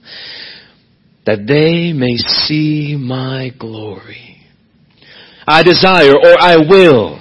that 1.26 1.46
they 1.48 1.94
may 1.94 2.18
see 2.18 2.98
my 3.00 3.52
glory. 3.58 4.46
I 5.48 5.64
desire 5.64 6.16
or 6.16 6.36
I 6.40 6.58
will 6.58 7.20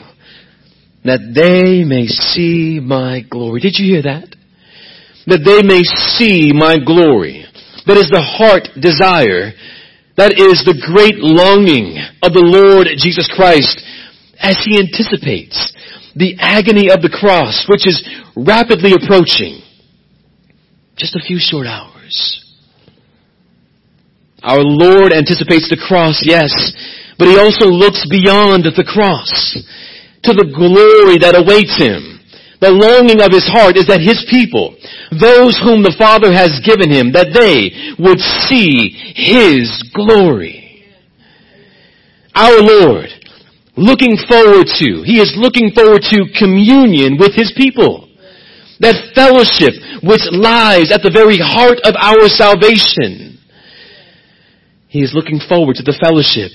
that 1.05 1.21
they 1.35 1.85
may 1.85 2.07
see 2.07 2.81
my 2.83 3.21
glory. 3.29 3.61
Did 3.61 3.75
you 3.79 3.93
hear 3.93 4.03
that? 4.03 4.35
That 5.27 5.43
they 5.45 5.63
may 5.63 5.83
see 5.83 6.53
my 6.53 6.79
glory. 6.79 7.45
That 7.87 7.99
is 7.99 8.09
the 8.11 8.23
heart 8.23 8.69
desire. 8.79 9.53
That 10.17 10.37
is 10.37 10.63
the 10.63 10.79
great 10.79 11.19
longing 11.19 11.99
of 12.23 12.33
the 12.33 12.45
Lord 12.45 12.87
Jesus 13.01 13.27
Christ 13.35 13.81
as 14.39 14.59
He 14.63 14.79
anticipates 14.79 15.73
the 16.15 16.37
agony 16.39 16.93
of 16.93 17.01
the 17.01 17.11
cross, 17.11 17.65
which 17.69 17.89
is 17.89 18.05
rapidly 18.37 18.93
approaching. 18.93 19.63
Just 20.97 21.17
a 21.17 21.25
few 21.25 21.39
short 21.41 21.67
hours. 21.67 22.45
Our 24.43 24.61
Lord 24.61 25.13
anticipates 25.13 25.71
the 25.71 25.81
cross, 25.81 26.21
yes, 26.23 26.53
but 27.19 27.29
He 27.29 27.39
also 27.39 27.67
looks 27.71 28.07
beyond 28.11 28.67
the 28.67 28.87
cross 28.87 29.31
to 30.23 30.33
the 30.35 30.51
glory 30.51 31.19
that 31.19 31.39
awaits 31.39 31.75
Him. 31.79 32.22
The 32.63 32.71
longing 32.71 33.19
of 33.19 33.35
his 33.35 33.43
heart 33.51 33.75
is 33.75 33.91
that 33.91 33.99
his 33.99 34.23
people, 34.31 34.79
those 35.11 35.59
whom 35.59 35.83
the 35.83 35.99
Father 35.99 36.31
has 36.31 36.63
given 36.63 36.95
him, 36.95 37.11
that 37.11 37.35
they 37.35 37.75
would 37.99 38.23
see 38.47 38.95
his 39.19 39.67
glory. 39.91 40.87
Our 42.39 42.63
Lord, 42.63 43.11
looking 43.75 44.15
forward 44.15 44.71
to, 44.79 45.03
he 45.03 45.19
is 45.19 45.35
looking 45.35 45.75
forward 45.75 46.07
to 46.15 46.31
communion 46.39 47.19
with 47.19 47.35
his 47.35 47.51
people. 47.59 48.07
That 48.79 49.11
fellowship 49.11 49.75
which 50.07 50.23
lies 50.31 50.95
at 50.95 51.03
the 51.03 51.11
very 51.11 51.43
heart 51.43 51.83
of 51.83 51.99
our 51.99 52.31
salvation. 52.31 53.43
He 54.87 55.03
is 55.03 55.11
looking 55.19 55.43
forward 55.43 55.83
to 55.83 55.83
the 55.83 55.99
fellowship 55.99 56.55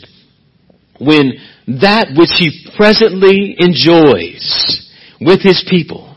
when 1.04 1.36
that 1.84 2.16
which 2.16 2.32
he 2.40 2.64
presently 2.80 3.60
enjoys 3.60 4.87
with 5.20 5.42
his 5.42 5.66
people 5.70 6.16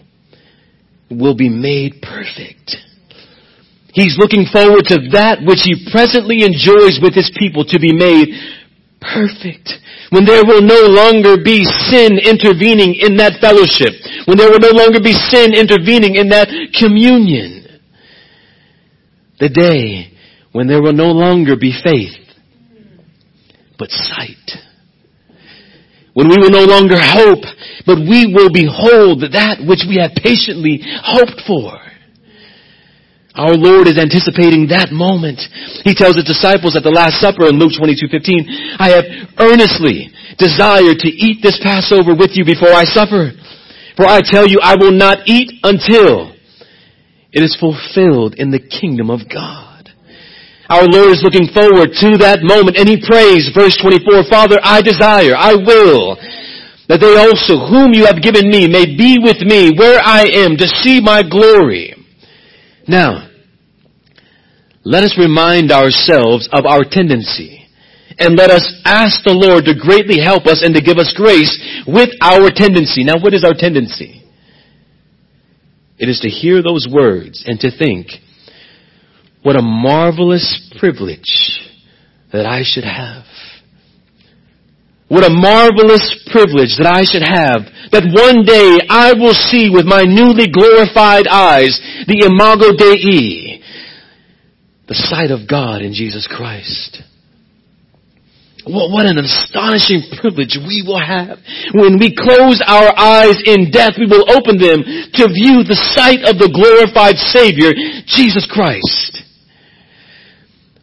will 1.11 1.35
be 1.35 1.49
made 1.49 2.03
perfect. 2.03 2.77
He's 3.93 4.17
looking 4.19 4.47
forward 4.47 4.87
to 4.87 5.11
that 5.13 5.43
which 5.43 5.67
he 5.67 5.91
presently 5.91 6.47
enjoys 6.47 7.03
with 7.03 7.15
his 7.15 7.31
people 7.35 7.65
to 7.67 7.79
be 7.81 7.93
made 7.93 8.31
perfect. 9.03 9.75
When 10.11 10.25
there 10.25 10.45
will 10.45 10.63
no 10.63 10.87
longer 10.87 11.43
be 11.43 11.65
sin 11.65 12.19
intervening 12.19 12.95
in 12.95 13.17
that 13.19 13.43
fellowship. 13.43 13.95
When 14.27 14.39
there 14.39 14.51
will 14.51 14.63
no 14.63 14.75
longer 14.77 15.01
be 15.03 15.15
sin 15.15 15.55
intervening 15.55 16.15
in 16.15 16.29
that 16.31 16.49
communion. 16.79 17.67
The 19.41 19.49
day 19.49 20.13
when 20.53 20.69
there 20.69 20.83
will 20.83 20.93
no 20.93 21.11
longer 21.11 21.57
be 21.57 21.73
faith, 21.73 22.19
but 23.79 23.91
sight. 23.91 24.70
When 26.13 26.29
we 26.29 26.37
will 26.39 26.51
no 26.51 26.67
longer 26.67 26.99
hope, 26.99 27.47
but 27.87 28.03
we 28.03 28.27
will 28.27 28.51
behold 28.51 29.23
that 29.31 29.63
which 29.63 29.87
we 29.87 30.03
have 30.03 30.11
patiently 30.19 30.83
hoped 30.83 31.43
for. 31.47 31.79
Our 33.35 33.55
Lord 33.55 33.87
is 33.87 33.97
anticipating 33.97 34.67
that 34.75 34.91
moment. 34.91 35.39
He 35.87 35.95
tells 35.95 36.19
his 36.19 36.27
disciples 36.27 36.75
at 36.75 36.83
the 36.83 36.91
Last 36.91 37.23
Supper 37.23 37.47
in 37.47 37.63
Luke 37.63 37.73
22:15, 37.79 38.77
I 38.79 38.91
have 38.91 39.07
earnestly 39.39 40.11
desired 40.37 40.99
to 40.99 41.09
eat 41.09 41.39
this 41.43 41.59
Passover 41.63 42.15
with 42.15 42.35
you 42.35 42.45
before 42.45 42.75
I 42.75 42.85
suffer. 42.85 43.31
For 43.97 44.05
I 44.05 44.21
tell 44.21 44.49
you, 44.49 44.59
I 44.61 44.75
will 44.75 44.93
not 44.93 45.29
eat 45.29 45.61
until 45.63 46.35
it 47.33 47.43
is 47.43 47.55
fulfilled 47.55 48.35
in 48.35 48.51
the 48.51 48.59
kingdom 48.59 49.11
of 49.11 49.29
God. 49.29 49.70
Our 50.71 50.87
Lord 50.87 51.11
is 51.11 51.27
looking 51.27 51.51
forward 51.51 51.99
to 51.99 52.09
that 52.23 52.47
moment 52.47 52.79
and 52.79 52.87
He 52.87 53.03
prays, 53.03 53.51
verse 53.51 53.75
24, 53.83 54.31
Father, 54.31 54.63
I 54.63 54.79
desire, 54.81 55.35
I 55.35 55.59
will, 55.59 56.15
that 56.87 57.03
they 57.03 57.19
also, 57.19 57.67
whom 57.67 57.91
you 57.91 58.07
have 58.07 58.23
given 58.23 58.47
me, 58.47 58.71
may 58.71 58.87
be 58.87 59.19
with 59.19 59.43
me 59.43 59.75
where 59.75 59.99
I 59.99 60.31
am 60.47 60.55
to 60.63 60.71
see 60.79 61.03
my 61.03 61.27
glory. 61.27 61.99
Now, 62.87 63.27
let 64.85 65.03
us 65.03 65.19
remind 65.19 65.73
ourselves 65.73 66.49
of 66.53 66.65
our 66.67 66.87
tendency 66.87 67.67
and 68.19 68.39
let 68.39 68.51
us 68.51 68.63
ask 68.85 69.25
the 69.25 69.35
Lord 69.35 69.65
to 69.65 69.75
greatly 69.75 70.23
help 70.23 70.47
us 70.47 70.63
and 70.63 70.75
to 70.75 70.81
give 70.81 70.99
us 70.99 71.13
grace 71.17 71.51
with 71.87 72.11
our 72.23 72.51
tendency. 72.55 73.03
Now 73.03 73.19
what 73.19 73.35
is 73.35 73.43
our 73.43 73.55
tendency? 73.59 74.23
It 75.99 76.09
is 76.09 76.21
to 76.21 76.31
hear 76.31 76.63
those 76.63 76.87
words 76.87 77.43
and 77.47 77.59
to 77.61 77.71
think, 77.77 78.09
what 79.43 79.57
a 79.57 79.63
marvelous 79.63 80.71
privilege 80.79 81.61
that 82.33 82.47
I 82.47 82.63
should 82.63 82.85
have. 82.85 83.25
What 85.09 85.25
a 85.25 85.35
marvelous 85.35 86.07
privilege 86.31 86.79
that 86.79 86.87
I 86.87 87.03
should 87.03 87.27
have 87.27 87.67
that 87.91 88.07
one 88.07 88.47
day 88.47 88.79
I 88.87 89.11
will 89.19 89.35
see 89.35 89.67
with 89.67 89.83
my 89.83 90.07
newly 90.07 90.47
glorified 90.47 91.27
eyes 91.27 91.75
the 92.07 92.31
imago 92.31 92.71
Dei, 92.79 93.59
the 94.87 94.95
sight 94.95 95.35
of 95.35 95.51
God 95.51 95.83
in 95.83 95.95
Jesus 95.95 96.31
Christ. 96.31 97.03
What, 98.63 98.95
what 98.95 99.07
an 99.07 99.19
astonishing 99.19 100.07
privilege 100.21 100.55
we 100.63 100.87
will 100.87 101.03
have. 101.03 101.43
When 101.75 101.99
we 101.99 102.15
close 102.15 102.63
our 102.63 102.95
eyes 102.95 103.41
in 103.43 103.75
death, 103.75 103.99
we 103.99 104.07
will 104.07 104.31
open 104.31 104.63
them 104.63 104.85
to 105.19 105.25
view 105.27 105.67
the 105.67 105.81
sight 105.97 106.23
of 106.23 106.39
the 106.39 106.53
glorified 106.55 107.19
Savior, 107.19 107.75
Jesus 108.07 108.47
Christ. 108.47 109.20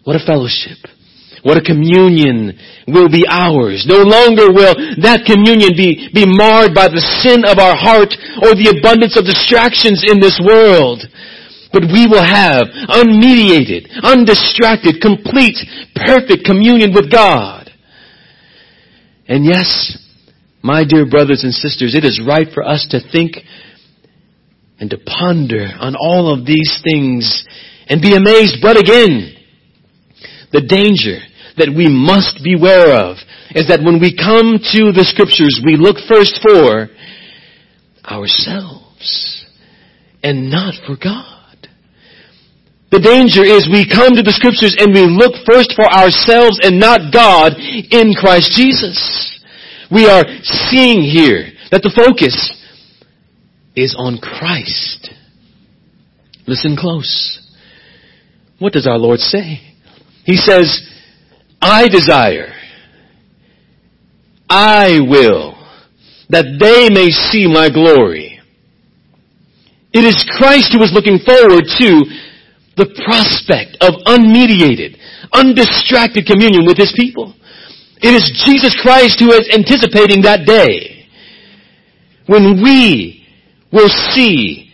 What 0.07 0.15
a 0.15 0.23
fellowship. 0.23 0.79
What 1.43 1.59
a 1.59 1.61
communion 1.61 2.55
will 2.87 3.11
be 3.11 3.27
ours. 3.27 3.83
No 3.83 4.07
longer 4.07 4.55
will 4.55 4.71
that 5.03 5.27
communion 5.27 5.75
be, 5.75 6.07
be 6.15 6.23
marred 6.23 6.71
by 6.71 6.87
the 6.87 7.03
sin 7.19 7.43
of 7.43 7.59
our 7.59 7.75
heart 7.75 8.15
or 8.39 8.55
the 8.55 8.71
abundance 8.71 9.19
of 9.19 9.27
distractions 9.27 10.07
in 10.07 10.23
this 10.23 10.39
world. 10.39 11.03
But 11.75 11.91
we 11.91 12.07
will 12.07 12.23
have 12.23 12.71
unmediated, 12.87 13.91
undistracted, 13.99 15.03
complete, 15.03 15.59
perfect 15.91 16.47
communion 16.47 16.95
with 16.95 17.11
God. 17.11 17.67
And 19.27 19.43
yes, 19.43 19.91
my 20.63 20.87
dear 20.87 21.03
brothers 21.03 21.43
and 21.43 21.51
sisters, 21.51 21.99
it 21.99 22.07
is 22.07 22.23
right 22.23 22.47
for 22.47 22.63
us 22.63 22.87
to 22.95 23.03
think 23.03 23.43
and 24.79 24.87
to 24.89 24.97
ponder 25.03 25.67
on 25.67 25.99
all 25.99 26.31
of 26.31 26.47
these 26.47 26.79
things 26.79 27.43
and 27.91 27.99
be 27.99 28.15
amazed. 28.15 28.63
But 28.63 28.79
again, 28.79 29.36
the 30.51 30.61
danger 30.61 31.19
that 31.57 31.73
we 31.73 31.87
must 31.89 32.43
beware 32.43 32.93
of 32.95 33.17
is 33.51 33.67
that 33.67 33.83
when 33.83 33.99
we 33.99 34.15
come 34.15 34.61
to 34.61 34.91
the 34.93 35.05
scriptures, 35.05 35.59
we 35.65 35.75
look 35.75 35.97
first 36.07 36.39
for 36.41 36.89
ourselves 38.05 39.45
and 40.23 40.49
not 40.49 40.73
for 40.85 40.95
God. 40.95 41.67
The 42.89 43.03
danger 43.03 43.43
is 43.43 43.67
we 43.67 43.83
come 43.83 44.15
to 44.15 44.23
the 44.23 44.31
scriptures 44.31 44.75
and 44.79 44.93
we 44.95 45.03
look 45.03 45.35
first 45.43 45.75
for 45.75 45.83
ourselves 45.83 46.59
and 46.63 46.79
not 46.79 47.11
God 47.11 47.53
in 47.57 48.13
Christ 48.15 48.55
Jesus. 48.55 48.95
We 49.91 50.07
are 50.07 50.23
seeing 50.43 51.03
here 51.03 51.51
that 51.71 51.83
the 51.83 51.91
focus 51.91 52.35
is 53.75 53.95
on 53.97 54.19
Christ. 54.19 55.11
Listen 56.47 56.77
close. 56.77 57.43
What 58.59 58.73
does 58.73 58.87
our 58.87 58.97
Lord 58.97 59.19
say? 59.19 59.59
He 60.27 60.35
says, 60.35 60.81
I 61.61 61.87
desire, 61.87 62.51
I 64.49 64.99
will, 64.99 65.55
that 66.27 66.59
they 66.59 66.89
may 66.93 67.07
see 67.07 67.47
my 67.47 67.69
glory. 67.69 68.41
It 69.93 70.03
is 70.03 70.27
Christ 70.37 70.73
who 70.73 70.83
is 70.83 70.91
looking 70.91 71.17
forward 71.17 71.63
to 71.79 72.03
the 72.75 72.91
prospect 73.07 73.77
of 73.79 74.03
unmediated, 74.03 74.99
undistracted 75.31 76.25
communion 76.27 76.65
with 76.65 76.77
His 76.77 76.91
people. 76.93 77.33
It 78.01 78.13
is 78.13 78.43
Jesus 78.45 78.75
Christ 78.81 79.21
who 79.21 79.31
is 79.31 79.47
anticipating 79.47 80.23
that 80.23 80.45
day 80.45 81.07
when 82.25 82.61
we 82.61 83.25
will 83.71 83.87
see 83.87 84.73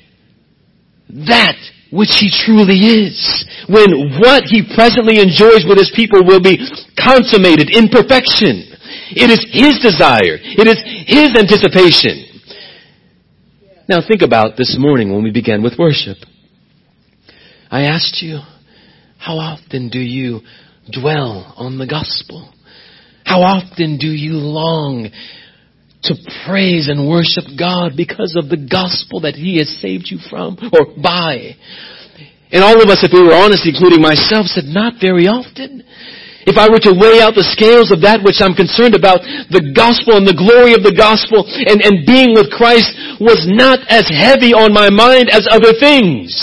that 1.10 1.56
which 1.94 2.18
he 2.18 2.34
truly 2.34 3.06
is. 3.06 3.46
When 3.70 4.18
what 4.18 4.50
he 4.50 4.66
presently 4.66 5.22
enjoys 5.22 5.62
with 5.70 5.78
his 5.78 5.94
people 5.96 6.26
will 6.26 6.42
be 6.42 6.58
consummated 6.98 7.70
in 7.70 7.88
perfection. 7.88 8.66
It 9.14 9.30
is 9.30 9.46
his 9.54 9.78
desire. 9.78 10.42
It 10.42 10.66
is 10.66 10.82
his 11.06 11.38
anticipation. 11.38 12.34
Now 13.88 14.02
think 14.06 14.22
about 14.22 14.58
this 14.58 14.76
morning 14.80 15.14
when 15.14 15.24
we 15.24 15.32
began 15.32 15.62
with 15.62 15.78
worship. 15.78 16.18
I 17.70 17.84
asked 17.84 18.22
you, 18.22 18.40
how 19.18 19.38
often 19.38 19.90
do 19.90 20.00
you 20.00 20.42
dwell 20.92 21.54
on 21.58 21.78
the 21.78 21.88
gospel? 21.88 22.54
How 23.24 23.42
often 23.42 23.98
do 23.98 24.08
you 24.08 24.34
long 24.34 25.10
to 26.04 26.16
praise 26.46 26.90
and 26.92 27.08
worship 27.08 27.46
God 27.58 27.96
because 27.96 28.36
of 28.36 28.50
the 28.50 28.60
gospel 28.60 29.22
that 29.22 29.36
He 29.36 29.58
has 29.58 29.72
saved 29.80 30.12
you 30.12 30.20
from 30.30 30.60
or 30.72 30.92
by. 31.00 31.56
And 32.54 32.62
all 32.62 32.78
of 32.78 32.90
us, 32.92 33.02
if 33.02 33.10
we 33.10 33.24
were 33.24 33.34
honest, 33.34 33.66
including 33.66 34.04
myself, 34.04 34.46
said 34.46 34.70
not 34.70 35.02
very 35.02 35.26
often. 35.26 35.82
If 36.46 36.60
I 36.60 36.68
were 36.68 36.84
to 36.86 36.94
weigh 36.94 37.24
out 37.24 37.40
the 37.40 37.48
scales 37.56 37.88
of 37.90 38.04
that 38.04 38.20
which 38.20 38.44
I'm 38.44 38.54
concerned 38.54 39.00
about, 39.00 39.24
the 39.48 39.72
gospel 39.72 40.20
and 40.20 40.28
the 40.28 40.36
glory 40.36 40.76
of 40.76 40.84
the 40.84 40.92
gospel 40.92 41.48
and, 41.48 41.80
and 41.80 42.04
being 42.04 42.36
with 42.36 42.52
Christ 42.52 42.92
was 43.24 43.48
not 43.48 43.80
as 43.88 44.06
heavy 44.12 44.52
on 44.52 44.76
my 44.76 44.92
mind 44.92 45.32
as 45.32 45.48
other 45.48 45.72
things. 45.72 46.36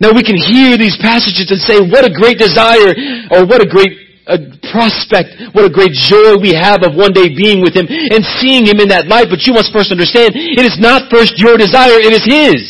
Now 0.00 0.16
we 0.16 0.24
can 0.24 0.40
hear 0.40 0.80
these 0.80 0.96
passages 0.96 1.52
and 1.52 1.60
say, 1.60 1.76
what 1.84 2.08
a 2.08 2.10
great 2.10 2.40
desire, 2.40 2.96
or 3.36 3.44
what 3.44 3.60
a 3.60 3.68
great 3.68 4.09
a 4.30 4.38
prospect, 4.70 5.34
what 5.52 5.66
a 5.66 5.72
great 5.72 5.92
joy 5.92 6.38
we 6.38 6.54
have 6.54 6.86
of 6.86 6.94
one 6.94 7.12
day 7.12 7.34
being 7.34 7.60
with 7.60 7.74
Him 7.74 7.86
and 7.90 8.22
seeing 8.38 8.66
Him 8.66 8.78
in 8.78 8.88
that 8.94 9.10
light. 9.10 9.26
But 9.28 9.42
you 9.42 9.52
must 9.52 9.74
first 9.74 9.90
understand, 9.90 10.32
it 10.34 10.62
is 10.62 10.78
not 10.78 11.10
first 11.10 11.36
your 11.36 11.58
desire, 11.58 11.98
it 11.98 12.14
is 12.14 12.24
His. 12.24 12.62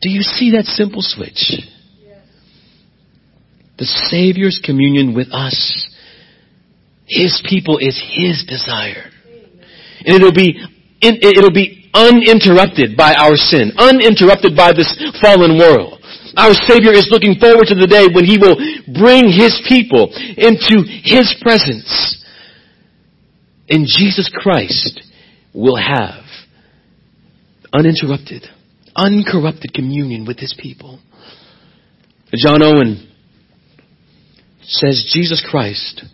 Do 0.00 0.10
you 0.10 0.22
see 0.22 0.52
that 0.52 0.66
simple 0.66 1.02
switch? 1.02 1.58
The 3.78 3.84
Savior's 3.84 4.60
communion 4.64 5.14
with 5.14 5.28
us. 5.32 5.90
His 7.06 7.42
people 7.48 7.78
is 7.78 8.00
His 8.14 8.44
desire. 8.46 9.10
And 10.06 10.14
it'll 10.14 10.32
be, 10.32 10.62
it'll 11.02 11.50
be 11.50 11.90
uninterrupted 11.92 12.96
by 12.96 13.14
our 13.14 13.36
sin, 13.36 13.72
uninterrupted 13.76 14.56
by 14.56 14.72
this 14.72 14.94
fallen 15.20 15.58
world. 15.58 15.95
Our 16.36 16.52
Savior 16.52 16.92
is 16.92 17.08
looking 17.10 17.36
forward 17.40 17.66
to 17.68 17.74
the 17.74 17.88
day 17.88 18.06
when 18.12 18.24
He 18.24 18.36
will 18.36 18.56
bring 18.92 19.32
His 19.32 19.56
people 19.68 20.12
into 20.36 20.84
His 20.84 21.34
presence. 21.40 22.22
And 23.68 23.86
Jesus 23.86 24.30
Christ 24.32 25.00
will 25.52 25.76
have 25.76 26.24
uninterrupted, 27.72 28.44
uncorrupted 28.94 29.72
communion 29.74 30.24
with 30.26 30.38
his 30.38 30.54
people. 30.58 31.00
John 32.34 32.62
Owen 32.62 33.10
says 34.62 35.10
Jesus 35.12 35.44
Christ, 35.48 36.04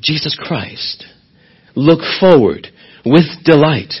Jesus 0.00 0.36
Christ, 0.40 1.04
look 1.74 2.00
forward 2.18 2.68
with 3.04 3.24
delight 3.44 3.92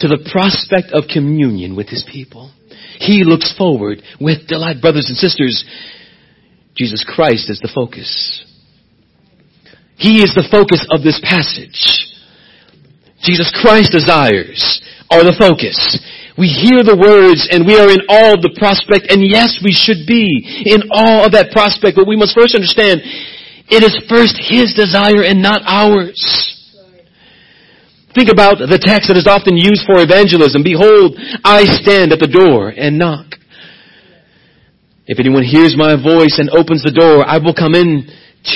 to 0.00 0.08
the 0.08 0.28
prospect 0.32 0.92
of 0.92 1.04
communion 1.12 1.76
with 1.76 1.88
his 1.88 2.06
people. 2.10 2.52
He 3.02 3.24
looks 3.24 3.52
forward 3.58 4.02
with 4.20 4.46
delight. 4.46 4.80
Brothers 4.80 5.08
and 5.08 5.18
sisters, 5.18 5.64
Jesus 6.74 7.04
Christ 7.04 7.50
is 7.50 7.58
the 7.58 7.70
focus. 7.74 8.46
He 9.96 10.22
is 10.22 10.34
the 10.34 10.46
focus 10.50 10.86
of 10.90 11.02
this 11.02 11.20
passage. 11.22 12.08
Jesus 13.22 13.50
Christ's 13.62 13.94
desires 13.94 14.82
are 15.10 15.22
the 15.22 15.36
focus. 15.38 15.78
We 16.38 16.48
hear 16.48 16.82
the 16.82 16.98
words 16.98 17.46
and 17.50 17.66
we 17.66 17.78
are 17.78 17.90
in 17.90 18.02
awe 18.08 18.34
of 18.34 18.42
the 18.42 18.56
prospect 18.56 19.12
and 19.12 19.22
yes, 19.22 19.60
we 19.62 19.70
should 19.70 20.08
be 20.08 20.26
in 20.66 20.90
awe 20.90 21.26
of 21.26 21.32
that 21.38 21.52
prospect, 21.52 21.94
but 21.94 22.08
we 22.08 22.16
must 22.16 22.34
first 22.34 22.54
understand 22.54 23.02
it 23.68 23.82
is 23.84 23.94
first 24.08 24.38
His 24.38 24.74
desire 24.74 25.22
and 25.22 25.42
not 25.42 25.62
ours. 25.66 26.51
Think 28.14 28.28
about 28.28 28.60
the 28.60 28.80
text 28.80 29.08
that 29.08 29.16
is 29.16 29.26
often 29.26 29.56
used 29.56 29.88
for 29.88 30.00
evangelism. 30.04 30.60
Behold, 30.60 31.16
I 31.44 31.64
stand 31.64 32.12
at 32.12 32.20
the 32.20 32.28
door 32.28 32.68
and 32.68 33.00
knock. 33.00 33.40
If 35.08 35.18
anyone 35.18 35.42
hears 35.42 35.74
my 35.76 35.96
voice 35.96 36.36
and 36.38 36.52
opens 36.52 36.84
the 36.84 36.92
door, 36.92 37.24
I 37.24 37.40
will 37.40 37.56
come 37.56 37.74
in 37.74 38.06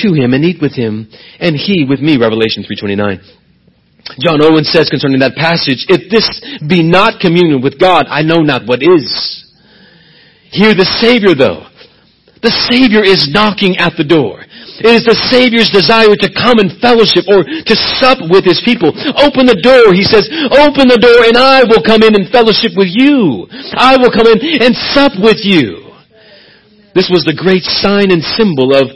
to 0.01 0.07
him 0.13 0.33
and 0.33 0.45
eat 0.45 0.61
with 0.61 0.75
him 0.75 1.09
and 1.39 1.55
he 1.55 1.85
with 1.89 1.99
me, 1.99 2.17
Revelation 2.21 2.63
329. 2.63 3.19
John 4.23 4.39
Owen 4.39 4.63
says 4.63 4.89
concerning 4.89 5.19
that 5.19 5.35
passage, 5.35 5.89
if 5.89 6.07
this 6.07 6.25
be 6.63 6.85
not 6.85 7.19
communion 7.19 7.61
with 7.61 7.79
God, 7.79 8.05
I 8.07 8.23
know 8.23 8.39
not 8.39 8.63
what 8.65 8.79
is. 8.79 9.03
Hear 10.49 10.73
the 10.73 10.87
Savior 11.01 11.35
though. 11.35 11.67
The 12.39 12.53
Savior 12.69 13.03
is 13.03 13.27
knocking 13.27 13.77
at 13.77 13.97
the 13.97 14.07
door. 14.07 14.46
It 14.77 14.93
is 14.93 15.03
the 15.05 15.17
Savior's 15.29 15.73
desire 15.73 16.13
to 16.13 16.29
come 16.29 16.61
in 16.61 16.77
fellowship 16.77 17.25
or 17.25 17.41
to 17.41 17.75
sup 17.97 18.21
with 18.29 18.45
His 18.45 18.61
people. 18.61 18.93
Open 19.17 19.49
the 19.49 19.57
door, 19.57 19.93
He 19.93 20.05
says, 20.05 20.29
open 20.53 20.87
the 20.87 21.01
door 21.01 21.25
and 21.25 21.37
I 21.37 21.65
will 21.65 21.81
come 21.81 22.05
in 22.05 22.13
and 22.13 22.29
fellowship 22.29 22.77
with 22.77 22.89
you. 22.89 23.49
I 23.73 23.97
will 23.97 24.13
come 24.13 24.29
in 24.29 24.37
and 24.61 24.77
sup 24.93 25.17
with 25.17 25.41
you. 25.41 25.89
This 26.93 27.09
was 27.13 27.25
the 27.25 27.37
great 27.37 27.61
sign 27.61 28.09
and 28.09 28.21
symbol 28.21 28.73
of 28.73 28.89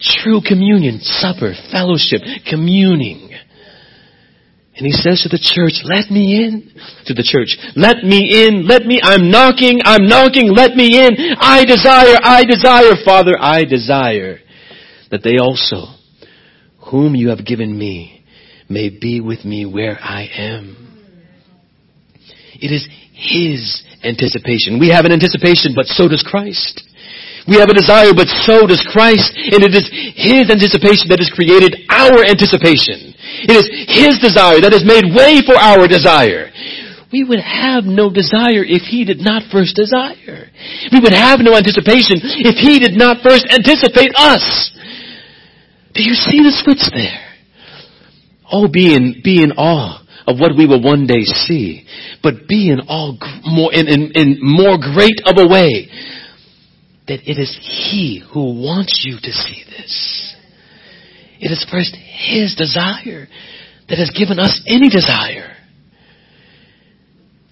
True 0.00 0.40
communion, 0.46 1.00
supper, 1.00 1.54
fellowship, 1.72 2.22
communing. 2.46 3.34
And 4.76 4.86
he 4.86 4.92
says 4.92 5.22
to 5.22 5.28
the 5.28 5.42
church, 5.42 5.82
let 5.82 6.08
me 6.08 6.38
in. 6.38 6.70
To 7.06 7.14
the 7.14 7.26
church, 7.26 7.58
let 7.74 8.04
me 8.04 8.46
in, 8.46 8.68
let 8.68 8.86
me, 8.86 9.00
I'm 9.02 9.28
knocking, 9.28 9.80
I'm 9.84 10.06
knocking, 10.06 10.54
let 10.54 10.76
me 10.76 11.02
in. 11.02 11.34
I 11.40 11.64
desire, 11.64 12.14
I 12.22 12.44
desire, 12.44 12.94
Father, 13.04 13.34
I 13.40 13.64
desire 13.64 14.38
that 15.10 15.22
they 15.22 15.38
also, 15.38 15.94
whom 16.90 17.14
you 17.14 17.28
have 17.28 17.44
given 17.44 17.76
me, 17.76 18.24
may 18.68 18.90
be 18.90 19.20
with 19.20 19.44
me 19.44 19.64
where 19.64 19.98
I 20.00 20.28
am. 20.32 20.88
It 22.60 22.72
is 22.72 22.86
His 23.12 23.82
anticipation. 24.04 24.78
We 24.78 24.90
have 24.90 25.04
an 25.04 25.12
anticipation, 25.12 25.72
but 25.74 25.86
so 25.86 26.08
does 26.08 26.22
Christ. 26.22 26.82
We 27.48 27.56
have 27.56 27.70
a 27.70 27.74
desire, 27.74 28.12
but 28.12 28.28
so 28.44 28.66
does 28.66 28.84
Christ, 28.92 29.32
and 29.36 29.64
it 29.64 29.72
is 29.72 29.88
His 30.14 30.52
anticipation 30.52 31.08
that 31.08 31.18
has 31.18 31.32
created 31.32 31.88
our 31.88 32.20
anticipation. 32.28 33.16
It 33.48 33.56
is 33.56 33.66
His 33.88 34.20
desire 34.20 34.60
that 34.60 34.76
has 34.76 34.84
made 34.84 35.08
way 35.16 35.40
for 35.40 35.56
our 35.56 35.88
desire. 35.88 36.52
We 37.12 37.24
would 37.24 37.40
have 37.40 37.84
no 37.84 38.12
desire 38.12 38.64
if 38.64 38.82
He 38.82 39.04
did 39.04 39.18
not 39.20 39.50
first 39.50 39.76
desire. 39.76 40.50
We 40.92 41.00
would 41.00 41.14
have 41.14 41.40
no 41.40 41.56
anticipation 41.56 42.20
if 42.22 42.56
He 42.56 42.78
did 42.78 42.98
not 42.98 43.22
first 43.22 43.46
anticipate 43.50 44.12
us. 44.14 44.76
Do 45.94 46.02
you 46.02 46.14
see 46.14 46.40
the 46.44 46.52
switch 46.52 46.84
there? 46.92 47.24
Oh, 48.50 48.68
be 48.68 48.94
in, 48.94 49.20
be 49.24 49.42
in 49.42 49.52
awe 49.52 50.04
of 50.26 50.38
what 50.38 50.56
we 50.56 50.66
will 50.66 50.82
one 50.82 51.06
day 51.06 51.24
see, 51.24 51.86
but 52.22 52.46
be 52.46 52.70
in 52.70 52.80
all 52.88 53.16
more 53.44 53.72
in, 53.72 53.88
in, 53.88 54.12
in 54.14 54.38
more 54.40 54.76
great 54.76 55.20
of 55.24 55.36
a 55.38 55.48
way 55.48 55.88
that 57.08 57.20
it 57.24 57.40
is 57.40 57.56
He 57.60 58.22
who 58.32 58.60
wants 58.60 59.02
you 59.04 59.16
to 59.16 59.32
see 59.32 59.64
this. 59.64 60.36
It 61.40 61.50
is 61.50 61.66
first 61.70 61.96
His 61.96 62.54
desire 62.54 63.28
that 63.88 63.98
has 63.98 64.10
given 64.10 64.38
us 64.38 64.60
any 64.66 64.90
desire. 64.90 65.57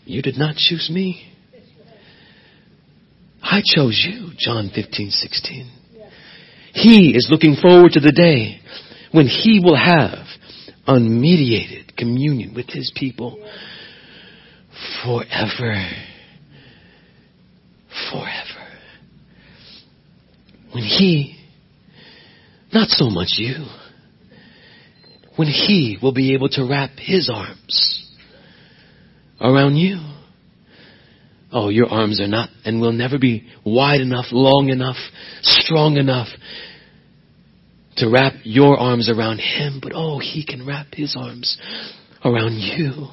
You 0.06 0.22
did 0.22 0.38
not 0.38 0.56
choose 0.56 0.88
me. 0.90 1.32
I 3.42 3.60
chose 3.64 4.02
you, 4.08 4.30
John 4.38 4.70
15, 4.74 5.10
16. 5.10 5.70
He 6.72 7.14
is 7.14 7.28
looking 7.30 7.56
forward 7.60 7.92
to 7.92 8.00
the 8.00 8.12
day 8.12 8.60
when 9.12 9.26
He 9.26 9.60
will 9.62 9.76
have 9.76 10.26
unmediated 10.86 11.96
communion 11.96 12.54
with 12.54 12.70
His 12.70 12.90
people 12.96 13.36
forever. 15.02 15.84
Forever 18.10 18.56
when 20.76 20.84
He, 20.84 21.34
not 22.70 22.88
so 22.90 23.08
much 23.08 23.36
you, 23.38 23.64
when 25.36 25.48
He 25.48 25.96
will 26.02 26.12
be 26.12 26.34
able 26.34 26.50
to 26.50 26.66
wrap 26.66 26.90
His 26.98 27.30
arms 27.32 27.95
around 29.40 29.76
you. 29.76 29.98
Oh, 31.52 31.68
your 31.68 31.88
arms 31.88 32.20
are 32.20 32.26
not 32.26 32.50
and 32.64 32.80
will 32.80 32.92
never 32.92 33.18
be 33.18 33.48
wide 33.64 34.00
enough, 34.00 34.26
long 34.32 34.68
enough, 34.68 34.96
strong 35.42 35.96
enough 35.96 36.28
to 37.96 38.10
wrap 38.10 38.34
your 38.42 38.76
arms 38.76 39.08
around 39.08 39.38
Him, 39.38 39.80
but 39.82 39.92
oh, 39.94 40.18
He 40.18 40.44
can 40.44 40.66
wrap 40.66 40.88
His 40.92 41.16
arms 41.18 41.56
around 42.24 42.58
you. 42.58 43.08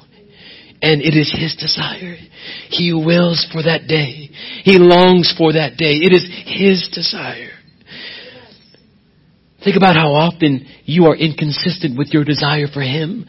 And 0.82 1.00
it 1.00 1.16
is 1.16 1.32
His 1.32 1.56
desire. 1.56 2.16
He 2.68 2.92
wills 2.92 3.46
for 3.50 3.62
that 3.62 3.86
day. 3.86 4.28
He 4.64 4.78
longs 4.78 5.32
for 5.38 5.52
that 5.54 5.76
day. 5.78 5.94
It 6.02 6.12
is 6.12 6.28
His 6.44 6.90
desire. 6.92 7.52
Think 9.62 9.76
about 9.76 9.96
how 9.96 10.12
often 10.12 10.66
you 10.84 11.06
are 11.06 11.16
inconsistent 11.16 11.96
with 11.96 12.08
your 12.08 12.24
desire 12.24 12.66
for 12.66 12.82
Him. 12.82 13.24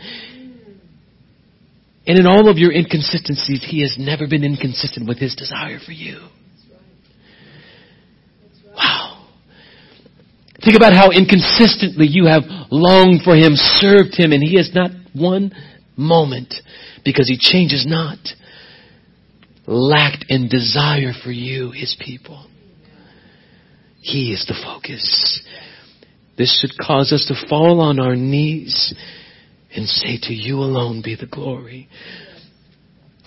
And 2.08 2.20
in 2.20 2.28
all 2.28 2.50
of 2.50 2.58
your 2.58 2.72
inconsistencies, 2.72 3.66
He 3.68 3.82
has 3.82 3.96
never 3.98 4.28
been 4.28 4.44
inconsistent 4.44 5.08
with 5.08 5.18
His 5.18 5.36
desire 5.36 5.80
for 5.84 5.92
you. 5.92 6.20
Wow. 8.76 9.28
Think 10.64 10.78
about 10.78 10.94
how 10.94 11.10
inconsistently 11.12 12.08
you 12.08 12.26
have 12.26 12.44
longed 12.70 13.22
for 13.24 13.36
Him, 13.36 13.54
served 13.56 14.16
Him, 14.16 14.32
and 14.32 14.44
He 14.44 14.58
has 14.58 14.72
not 14.74 14.92
one 15.14 15.52
moment, 15.98 16.54
because 17.04 17.28
He 17.28 17.38
changes 17.40 17.86
not, 17.88 18.20
lacked 19.66 20.26
in 20.30 20.48
desire 20.48 21.14
for 21.24 21.32
you, 21.32 21.72
His 21.72 21.98
people. 22.00 22.48
He 24.00 24.32
is 24.32 24.46
the 24.46 24.54
focus. 24.64 25.42
This 26.38 26.60
should 26.60 26.78
cause 26.78 27.12
us 27.12 27.26
to 27.30 27.48
fall 27.50 27.80
on 27.82 28.00
our 28.00 28.16
knees 28.16 28.94
and 29.76 29.88
say, 29.88 30.18
To 30.22 30.34
you 30.34 30.58
alone 30.58 31.02
be 31.04 31.16
the 31.16 31.28
glory. 31.28 31.90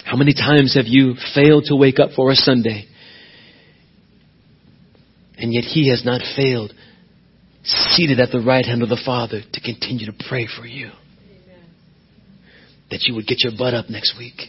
How 0.04 0.16
many 0.16 0.32
times 0.32 0.74
have 0.74 0.86
you 0.86 1.14
failed 1.34 1.64
to 1.66 1.76
wake 1.76 1.98
up 1.98 2.10
for 2.16 2.30
a 2.30 2.34
Sunday? 2.34 2.86
And 5.36 5.52
yet 5.52 5.64
He 5.64 5.90
has 5.90 6.04
not 6.04 6.22
failed, 6.36 6.72
seated 7.62 8.18
at 8.18 8.30
the 8.32 8.40
right 8.40 8.64
hand 8.64 8.82
of 8.82 8.88
the 8.88 9.00
Father, 9.04 9.42
to 9.52 9.60
continue 9.60 10.06
to 10.06 10.24
pray 10.28 10.46
for 10.46 10.66
you. 10.66 10.90
That 12.90 13.02
you 13.02 13.14
would 13.14 13.26
get 13.26 13.44
your 13.44 13.52
butt 13.56 13.74
up 13.74 13.90
next 13.90 14.16
week. 14.18 14.40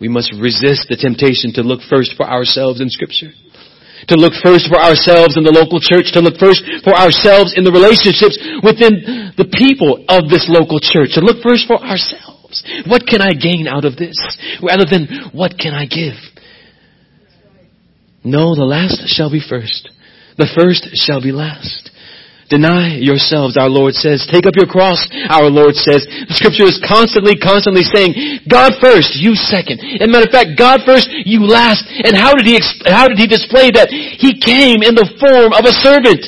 We 0.00 0.08
must 0.08 0.32
resist 0.32 0.88
the 0.88 0.96
temptation 0.96 1.52
to 1.54 1.62
look 1.62 1.80
first 1.88 2.14
for 2.16 2.24
ourselves 2.24 2.80
in 2.80 2.90
Scripture 2.90 3.30
to 4.08 4.14
look 4.16 4.36
first 4.44 4.68
for 4.68 4.78
ourselves 4.78 5.36
in 5.36 5.44
the 5.44 5.54
local 5.54 5.80
church, 5.80 6.12
to 6.12 6.20
look 6.20 6.36
first 6.36 6.62
for 6.84 6.92
ourselves 6.92 7.56
in 7.56 7.64
the 7.64 7.72
relationships 7.72 8.36
within 8.60 9.32
the 9.36 9.48
people 9.56 10.04
of 10.08 10.28
this 10.28 10.46
local 10.48 10.78
church, 10.78 11.16
to 11.16 11.24
look 11.24 11.42
first 11.42 11.66
for 11.66 11.80
ourselves. 11.80 12.62
What 12.86 13.06
can 13.08 13.20
I 13.20 13.32
gain 13.32 13.66
out 13.66 13.84
of 13.84 13.96
this? 13.96 14.16
Rather 14.62 14.84
than 14.88 15.32
what 15.32 15.58
can 15.58 15.74
I 15.74 15.86
give? 15.86 16.16
No, 18.22 18.54
the 18.54 18.66
last 18.66 19.06
shall 19.06 19.30
be 19.30 19.40
first. 19.40 19.90
The 20.36 20.50
first 20.52 20.88
shall 20.94 21.22
be 21.22 21.32
last. 21.32 21.85
Deny 22.46 23.02
yourselves, 23.02 23.58
our 23.58 23.68
Lord 23.68 23.94
says. 23.94 24.22
Take 24.30 24.46
up 24.46 24.54
your 24.54 24.70
cross, 24.70 25.02
our 25.30 25.50
Lord 25.50 25.74
says. 25.74 26.06
The 26.06 26.38
scripture 26.38 26.70
is 26.70 26.78
constantly, 26.78 27.34
constantly 27.34 27.82
saying, 27.82 28.46
God 28.46 28.78
first, 28.78 29.18
you 29.18 29.34
second. 29.34 29.82
And 29.82 30.14
matter 30.14 30.30
of 30.30 30.34
fact, 30.34 30.54
God 30.54 30.86
first, 30.86 31.10
you 31.10 31.42
last. 31.42 31.82
And 31.90 32.14
how 32.14 32.38
did 32.38 32.46
he, 32.46 32.62
how 32.86 33.10
did 33.10 33.18
he 33.18 33.26
display 33.26 33.74
that? 33.74 33.90
He 33.90 34.38
came 34.38 34.86
in 34.86 34.94
the 34.94 35.10
form 35.18 35.50
of 35.50 35.66
a 35.66 35.74
servant. 35.82 36.22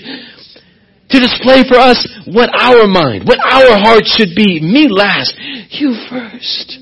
To 1.09 1.17
display 1.23 1.65
for 1.65 1.79
us 1.79 1.97
what 2.29 2.51
our 2.53 2.85
mind, 2.85 3.25
what 3.25 3.41
our 3.41 3.81
heart 3.81 4.05
should 4.05 4.37
be. 4.37 4.61
Me 4.61 4.93
last, 4.93 5.33
you 5.71 5.97
first. 6.11 6.77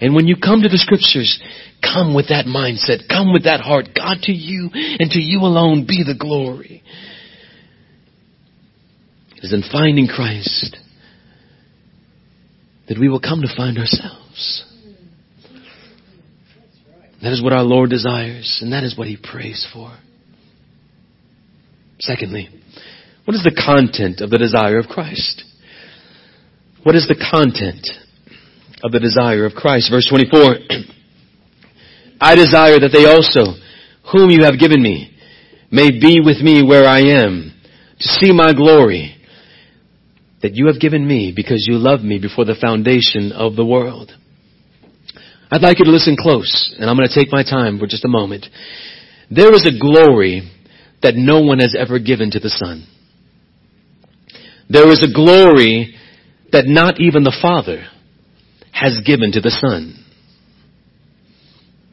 And 0.00 0.14
when 0.14 0.28
you 0.28 0.36
come 0.36 0.62
to 0.62 0.68
the 0.68 0.78
scriptures, 0.78 1.42
come 1.82 2.14
with 2.14 2.28
that 2.28 2.46
mindset, 2.46 3.08
come 3.08 3.32
with 3.32 3.44
that 3.44 3.58
heart. 3.60 3.88
God 3.96 4.22
to 4.28 4.32
you 4.32 4.70
and 4.72 5.10
to 5.10 5.18
you 5.18 5.40
alone 5.40 5.86
be 5.88 6.04
the 6.06 6.14
glory. 6.14 6.84
Is 9.44 9.52
in 9.52 9.62
finding 9.70 10.06
Christ 10.06 10.78
that 12.88 12.98
we 12.98 13.10
will 13.10 13.20
come 13.20 13.42
to 13.42 13.54
find 13.54 13.76
ourselves. 13.76 14.64
That 17.22 17.30
is 17.30 17.42
what 17.42 17.52
our 17.52 17.62
Lord 17.62 17.90
desires, 17.90 18.60
and 18.62 18.72
that 18.72 18.84
is 18.84 18.96
what 18.96 19.06
He 19.06 19.18
prays 19.22 19.68
for. 19.70 19.94
Secondly, 22.00 22.48
what 23.26 23.34
is 23.34 23.42
the 23.42 23.54
content 23.54 24.22
of 24.22 24.30
the 24.30 24.38
desire 24.38 24.78
of 24.78 24.86
Christ? 24.86 25.44
What 26.82 26.94
is 26.94 27.06
the 27.06 27.22
content 27.30 27.86
of 28.82 28.92
the 28.92 29.00
desire 29.00 29.44
of 29.44 29.52
Christ? 29.52 29.90
Verse 29.90 30.08
24. 30.08 30.40
I 32.18 32.34
desire 32.34 32.80
that 32.80 32.92
they 32.94 33.04
also, 33.04 33.60
whom 34.10 34.30
you 34.30 34.44
have 34.44 34.58
given 34.58 34.82
me, 34.82 35.14
may 35.70 35.90
be 35.90 36.22
with 36.24 36.40
me 36.40 36.62
where 36.66 36.86
I 36.86 37.00
am, 37.00 37.52
to 38.00 38.08
see 38.08 38.32
my 38.32 38.54
glory 38.54 39.13
that 40.44 40.54
you 40.54 40.66
have 40.66 40.78
given 40.78 41.06
me 41.08 41.32
because 41.34 41.64
you 41.66 41.78
loved 41.78 42.04
me 42.04 42.18
before 42.18 42.44
the 42.44 42.54
foundation 42.54 43.32
of 43.32 43.56
the 43.56 43.64
world. 43.64 44.12
I'd 45.50 45.62
like 45.62 45.78
you 45.78 45.86
to 45.86 45.90
listen 45.90 46.18
close, 46.20 46.76
and 46.78 46.90
I'm 46.90 46.98
going 46.98 47.08
to 47.08 47.14
take 47.18 47.32
my 47.32 47.42
time 47.42 47.78
for 47.78 47.86
just 47.86 48.04
a 48.04 48.08
moment. 48.08 48.44
There 49.30 49.54
is 49.54 49.64
a 49.64 49.80
glory 49.80 50.42
that 51.00 51.14
no 51.16 51.40
one 51.40 51.60
has 51.60 51.74
ever 51.74 51.98
given 51.98 52.30
to 52.32 52.40
the 52.40 52.50
Son. 52.50 52.86
There 54.68 54.90
is 54.92 55.02
a 55.02 55.14
glory 55.14 55.94
that 56.52 56.66
not 56.66 57.00
even 57.00 57.24
the 57.24 57.36
Father 57.40 57.86
has 58.70 59.00
given 59.02 59.32
to 59.32 59.40
the 59.40 59.50
Son. 59.50 60.04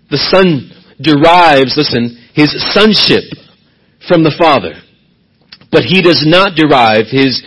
The 0.10 0.18
Son 0.18 0.72
derives, 1.00 1.78
listen, 1.78 2.20
his 2.34 2.54
sonship 2.74 3.32
from 4.10 4.26
the 4.26 4.36
Father. 4.38 4.74
But 5.72 5.84
he 5.84 6.02
does 6.02 6.24
not 6.26 6.56
derive 6.56 7.08
his 7.10 7.42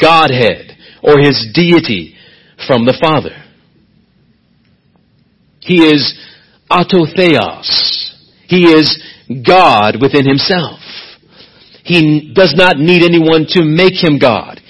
Godhead 0.00 0.76
or 1.02 1.18
his 1.18 1.46
deity 1.52 2.16
from 2.66 2.84
the 2.84 2.96
Father. 3.00 3.44
He 5.60 5.84
is 5.84 6.14
autotheos. 6.70 8.14
He 8.48 8.70
is 8.72 9.02
God 9.46 10.00
within 10.00 10.26
himself. 10.26 10.80
He 11.84 12.32
does 12.34 12.54
not 12.56 12.78
need 12.78 13.02
anyone 13.02 13.46
to 13.50 13.62
make 13.62 13.94
him 13.94 14.18
God. 14.18 14.60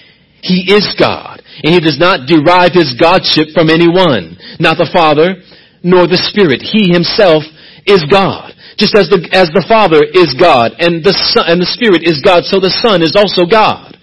He 0.42 0.72
is 0.72 0.94
God. 0.98 1.42
And 1.62 1.72
he 1.72 1.80
does 1.80 1.98
not 1.98 2.28
derive 2.28 2.72
his 2.72 2.96
Godship 2.98 3.54
from 3.54 3.70
anyone. 3.70 4.36
Not 4.60 4.76
the 4.76 4.90
Father, 4.92 5.36
nor 5.82 6.06
the 6.06 6.20
Spirit. 6.20 6.60
He 6.60 6.92
himself 6.92 7.44
is 7.86 8.04
God. 8.10 8.52
Just 8.76 8.94
as 8.94 9.08
the, 9.08 9.24
as 9.32 9.48
the 9.56 9.64
Father 9.64 10.04
is 10.04 10.36
God, 10.36 10.76
and 10.78 11.00
the 11.00 11.16
Son, 11.32 11.48
and 11.48 11.60
the 11.60 11.72
Spirit 11.72 12.04
is 12.04 12.20
God, 12.20 12.44
so 12.44 12.60
the 12.60 12.72
Son 12.84 13.00
is 13.00 13.16
also 13.16 13.48
God. 13.48 13.96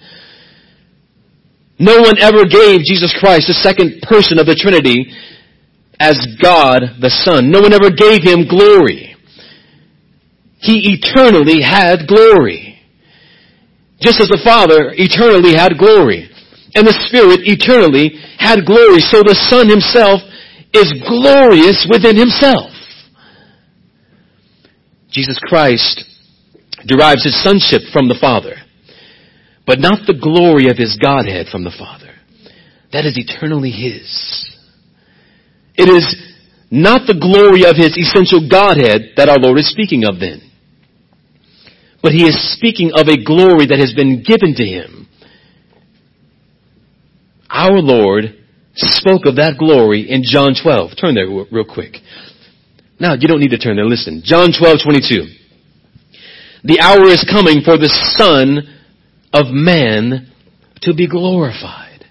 No 1.78 2.02
one 2.02 2.18
ever 2.18 2.42
gave 2.42 2.82
Jesus 2.82 3.14
Christ, 3.18 3.46
the 3.46 3.54
second 3.54 4.02
person 4.02 4.38
of 4.38 4.46
the 4.46 4.58
Trinity, 4.58 5.14
as 5.98 6.18
God 6.42 6.98
the 6.98 7.10
Son. 7.10 7.54
No 7.54 7.62
one 7.62 7.72
ever 7.72 7.90
gave 7.94 8.26
Him 8.26 8.50
glory. 8.50 9.14
He 10.58 10.98
eternally 10.98 11.62
had 11.62 12.10
glory. 12.10 12.82
Just 14.02 14.18
as 14.18 14.26
the 14.26 14.42
Father 14.42 14.90
eternally 14.98 15.54
had 15.54 15.78
glory. 15.78 16.26
And 16.74 16.82
the 16.82 16.98
Spirit 17.06 17.46
eternally 17.46 18.18
had 18.42 18.66
glory. 18.66 18.98
So 18.98 19.22
the 19.22 19.38
Son 19.38 19.70
Himself 19.70 20.18
is 20.74 20.90
glorious 21.06 21.86
within 21.86 22.18
Himself. 22.18 22.73
Jesus 25.14 25.38
Christ 25.40 26.04
derives 26.84 27.22
his 27.22 27.40
sonship 27.40 27.82
from 27.92 28.08
the 28.08 28.18
Father, 28.20 28.56
but 29.64 29.78
not 29.78 30.06
the 30.06 30.18
glory 30.20 30.68
of 30.68 30.76
his 30.76 30.98
Godhead 31.00 31.46
from 31.46 31.62
the 31.62 31.70
Father. 31.70 32.10
That 32.92 33.06
is 33.06 33.16
eternally 33.16 33.70
his. 33.70 34.50
It 35.76 35.88
is 35.88 36.34
not 36.68 37.06
the 37.06 37.14
glory 37.14 37.62
of 37.62 37.76
his 37.76 37.96
essential 37.96 38.48
Godhead 38.50 39.14
that 39.16 39.28
our 39.28 39.38
Lord 39.38 39.58
is 39.58 39.70
speaking 39.70 40.04
of 40.04 40.18
then. 40.18 40.42
But 42.02 42.12
he 42.12 42.26
is 42.26 42.52
speaking 42.52 42.90
of 42.94 43.06
a 43.06 43.22
glory 43.22 43.66
that 43.66 43.78
has 43.78 43.94
been 43.94 44.24
given 44.26 44.54
to 44.56 44.64
him. 44.64 45.08
Our 47.48 47.78
Lord 47.78 48.24
spoke 48.74 49.26
of 49.26 49.36
that 49.36 49.54
glory 49.58 50.10
in 50.10 50.22
John 50.24 50.54
12. 50.60 50.90
Turn 51.00 51.14
there 51.14 51.28
real 51.28 51.64
quick. 51.64 51.96
Now, 52.98 53.14
you 53.14 53.28
don't 53.28 53.40
need 53.40 53.50
to 53.50 53.58
turn 53.58 53.76
there. 53.76 53.86
Listen. 53.86 54.22
John 54.24 54.50
12, 54.56 54.78
22. 54.84 55.26
The 56.64 56.80
hour 56.80 57.04
is 57.06 57.26
coming 57.28 57.60
for 57.64 57.76
the 57.76 57.92
Son 58.16 58.62
of 59.32 59.52
Man 59.52 60.30
to 60.82 60.94
be 60.94 61.08
glorified. 61.08 62.06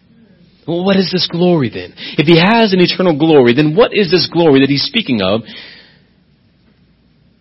Well, 0.67 0.85
what 0.85 0.95
is 0.95 1.09
this 1.11 1.27
glory 1.27 1.69
then? 1.69 1.93
If 2.17 2.27
he 2.27 2.37
has 2.37 2.73
an 2.73 2.79
eternal 2.79 3.17
glory, 3.17 3.53
then 3.53 3.75
what 3.75 3.93
is 3.93 4.11
this 4.11 4.29
glory 4.31 4.61
that 4.61 4.69
he's 4.69 4.83
speaking 4.83 5.21
of 5.21 5.41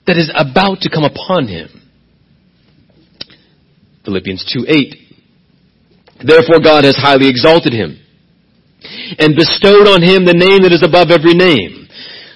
that 0.06 0.16
is 0.16 0.32
about 0.34 0.80
to 0.82 0.90
come 0.90 1.04
upon 1.04 1.46
him? 1.46 1.68
Philippians 4.04 4.44
2, 4.52 4.66
8. 4.66 4.94
Therefore 6.24 6.60
God 6.62 6.84
has 6.84 6.96
highly 6.96 7.28
exalted 7.28 7.72
him 7.72 7.98
and 9.18 9.36
bestowed 9.36 9.86
on 9.86 10.02
him 10.02 10.24
the 10.24 10.34
name 10.34 10.62
that 10.62 10.74
is 10.74 10.82
above 10.82 11.10
every 11.10 11.34
name 11.34 11.81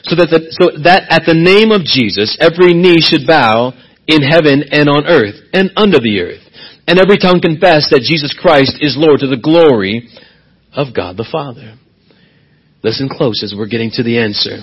so 0.07 0.15
that, 0.15 0.31
the, 0.31 0.41
so 0.55 0.83
that 0.87 1.11
at 1.11 1.27
the 1.27 1.35
name 1.35 1.75
of 1.75 1.83
Jesus, 1.83 2.39
every 2.39 2.75
knee 2.75 3.03
should 3.03 3.27
bow 3.27 3.75
in 4.07 4.23
heaven 4.23 4.63
and 4.71 4.89
on 4.89 5.07
earth 5.07 5.35
and 5.53 5.75
under 5.75 5.99
the 5.99 6.23
earth. 6.23 6.47
And 6.87 7.03
every 7.03 7.19
tongue 7.19 7.43
confess 7.43 7.91
that 7.91 8.07
Jesus 8.07 8.31
Christ 8.39 8.79
is 8.79 8.95
Lord 8.95 9.21
to 9.21 9.27
the 9.27 9.41
glory 9.41 10.07
of 10.71 10.95
God 10.95 11.17
the 11.19 11.27
Father. 11.27 11.75
Listen 12.87 13.11
close 13.11 13.43
as 13.43 13.55
we're 13.57 13.67
getting 13.67 13.91
to 13.99 14.07
the 14.07 14.23
answer. 14.23 14.63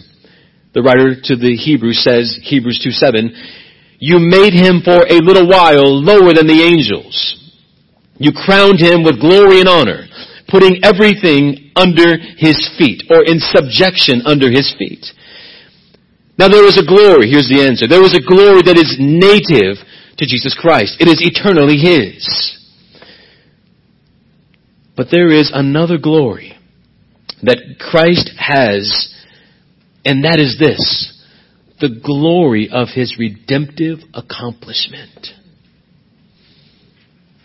The 0.71 0.81
writer 0.81 1.19
to 1.19 1.35
the 1.35 1.59
Hebrews 1.59 1.99
says, 1.99 2.39
Hebrews 2.41 2.79
2 2.79 2.95
7, 2.95 3.99
You 3.99 4.23
made 4.23 4.55
him 4.55 4.79
for 4.79 5.03
a 5.03 5.19
little 5.19 5.45
while 5.51 5.91
lower 5.91 6.31
than 6.31 6.47
the 6.47 6.63
angels. 6.63 7.35
You 8.15 8.31
crowned 8.31 8.79
him 8.79 9.03
with 9.03 9.19
glory 9.19 9.59
and 9.59 9.67
honor, 9.67 10.07
putting 10.47 10.79
everything 10.87 11.75
under 11.75 12.15
his 12.39 12.55
feet, 12.79 13.03
or 13.11 13.27
in 13.27 13.43
subjection 13.43 14.23
under 14.23 14.47
his 14.47 14.71
feet. 14.79 15.03
Now 16.37 16.47
there 16.47 16.65
is 16.65 16.77
a 16.77 16.85
glory, 16.85 17.29
here's 17.29 17.49
the 17.49 17.65
answer. 17.67 17.87
There 17.87 18.03
is 18.03 18.15
a 18.15 18.21
glory 18.21 18.63
that 18.65 18.77
is 18.77 18.97
native 18.99 19.77
to 20.17 20.25
Jesus 20.25 20.57
Christ. 20.59 20.97
It 20.99 21.07
is 21.07 21.21
eternally 21.21 21.77
His. 21.77 22.57
But 24.95 25.07
there 25.11 25.29
is 25.29 25.51
another 25.53 25.97
glory 25.97 26.57
that 27.43 27.57
Christ 27.79 28.31
has, 28.37 29.13
and 30.05 30.23
that 30.23 30.39
is 30.39 30.57
this. 30.59 31.09
The 31.79 31.99
glory 32.03 32.69
of 32.71 32.89
His 32.93 33.17
redemptive 33.19 33.99
accomplishment. 34.13 35.27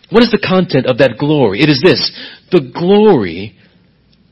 What 0.09 0.23
is 0.23 0.31
the 0.31 0.43
content 0.45 0.87
of 0.87 0.97
that 0.99 1.17
glory? 1.19 1.61
It 1.61 1.69
is 1.69 1.81
this. 1.83 2.11
The 2.51 2.71
glory 2.73 3.55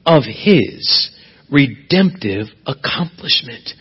of 0.05 0.23
His 0.23 1.11
redemptive 1.51 2.47
accomplishment. 2.65 3.73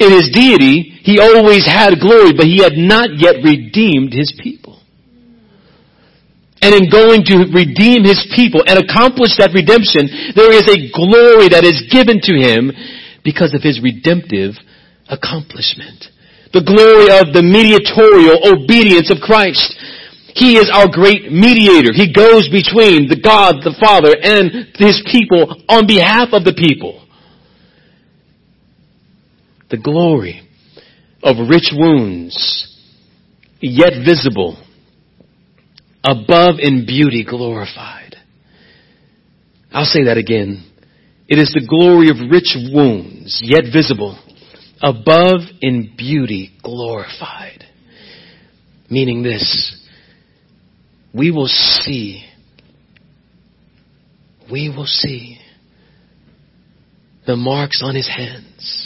In 0.00 0.10
his 0.10 0.32
deity, 0.32 0.96
he 1.04 1.20
always 1.20 1.68
had 1.68 2.00
glory, 2.00 2.32
but 2.32 2.48
he 2.48 2.64
had 2.64 2.72
not 2.72 3.20
yet 3.20 3.44
redeemed 3.44 4.16
his 4.16 4.32
people. 4.40 4.80
And 6.62 6.72
in 6.74 6.88
going 6.88 7.24
to 7.28 7.48
redeem 7.52 8.04
his 8.04 8.20
people 8.36 8.64
and 8.64 8.80
accomplish 8.80 9.36
that 9.36 9.52
redemption, 9.52 10.32
there 10.32 10.52
is 10.52 10.64
a 10.68 10.88
glory 10.92 11.52
that 11.52 11.64
is 11.68 11.84
given 11.92 12.20
to 12.20 12.34
him 12.36 12.72
because 13.24 13.52
of 13.52 13.60
his 13.60 13.80
redemptive 13.80 14.56
accomplishment. 15.08 16.08
The 16.52 16.64
glory 16.64 17.12
of 17.20 17.36
the 17.36 17.44
mediatorial 17.44 18.40
obedience 18.40 19.12
of 19.12 19.20
Christ. 19.20 19.76
He 20.32 20.56
is 20.56 20.72
our 20.72 20.88
great 20.88 21.28
mediator. 21.28 21.92
He 21.92 22.12
goes 22.12 22.48
between 22.48 23.08
the 23.08 23.20
God, 23.20 23.60
the 23.60 23.76
Father, 23.76 24.16
and 24.16 24.72
his 24.80 25.00
people 25.12 25.60
on 25.68 25.84
behalf 25.84 26.32
of 26.32 26.44
the 26.44 26.56
people 26.56 27.04
the 29.70 29.78
glory 29.78 30.46
of 31.22 31.48
rich 31.48 31.70
wounds, 31.72 32.66
yet 33.60 33.92
visible, 34.04 34.62
above 36.02 36.56
in 36.58 36.86
beauty 36.86 37.24
glorified. 37.28 38.16
I'll 39.72 39.84
say 39.84 40.04
that 40.04 40.16
again. 40.16 40.66
It 41.28 41.38
is 41.38 41.52
the 41.54 41.66
glory 41.66 42.08
of 42.10 42.30
rich 42.30 42.56
wounds, 42.72 43.40
yet 43.44 43.64
visible, 43.72 44.18
above 44.82 45.42
in 45.60 45.94
beauty 45.96 46.52
glorified. 46.62 47.64
Meaning 48.90 49.22
this, 49.22 49.86
we 51.14 51.30
will 51.30 51.46
see, 51.46 52.24
we 54.50 54.68
will 54.68 54.86
see 54.86 55.38
the 57.26 57.36
marks 57.36 57.82
on 57.84 57.94
his 57.94 58.08
hands, 58.08 58.79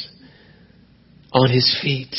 on 1.34 1.50
his 1.50 1.76
feet. 1.82 2.14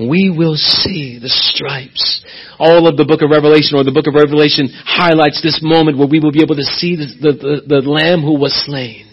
We 0.00 0.32
will 0.34 0.54
see 0.54 1.18
the 1.20 1.28
stripes. 1.28 2.24
All 2.58 2.88
of 2.88 2.96
the 2.96 3.04
book 3.04 3.20
of 3.20 3.30
Revelation 3.30 3.76
or 3.76 3.84
the 3.84 3.92
book 3.92 4.06
of 4.06 4.14
Revelation 4.14 4.68
highlights 4.72 5.42
this 5.42 5.60
moment 5.62 5.98
where 5.98 6.08
we 6.08 6.20
will 6.20 6.32
be 6.32 6.42
able 6.42 6.56
to 6.56 6.62
see 6.62 6.96
the, 6.96 7.06
the, 7.20 7.32
the, 7.32 7.80
the 7.82 7.88
lamb 7.88 8.22
who 8.22 8.38
was 8.38 8.54
slain 8.64 9.06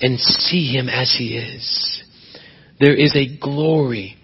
and 0.00 0.18
see 0.18 0.66
him 0.66 0.88
as 0.88 1.14
he 1.16 1.38
is. 1.38 2.02
There 2.80 2.94
is 2.94 3.14
a 3.14 3.38
glory 3.38 4.16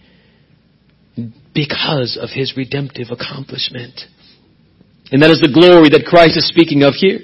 because 1.55 2.19
of 2.21 2.31
his 2.31 2.57
redemptive 2.57 3.09
accomplishment. 3.11 4.01
And 5.13 5.23
that 5.23 5.31
is 5.31 5.41
the 5.41 5.55
glory 5.55 5.89
that 5.91 6.05
Christ 6.05 6.37
is 6.37 6.49
speaking 6.49 6.83
of 6.83 6.95
here. 6.95 7.21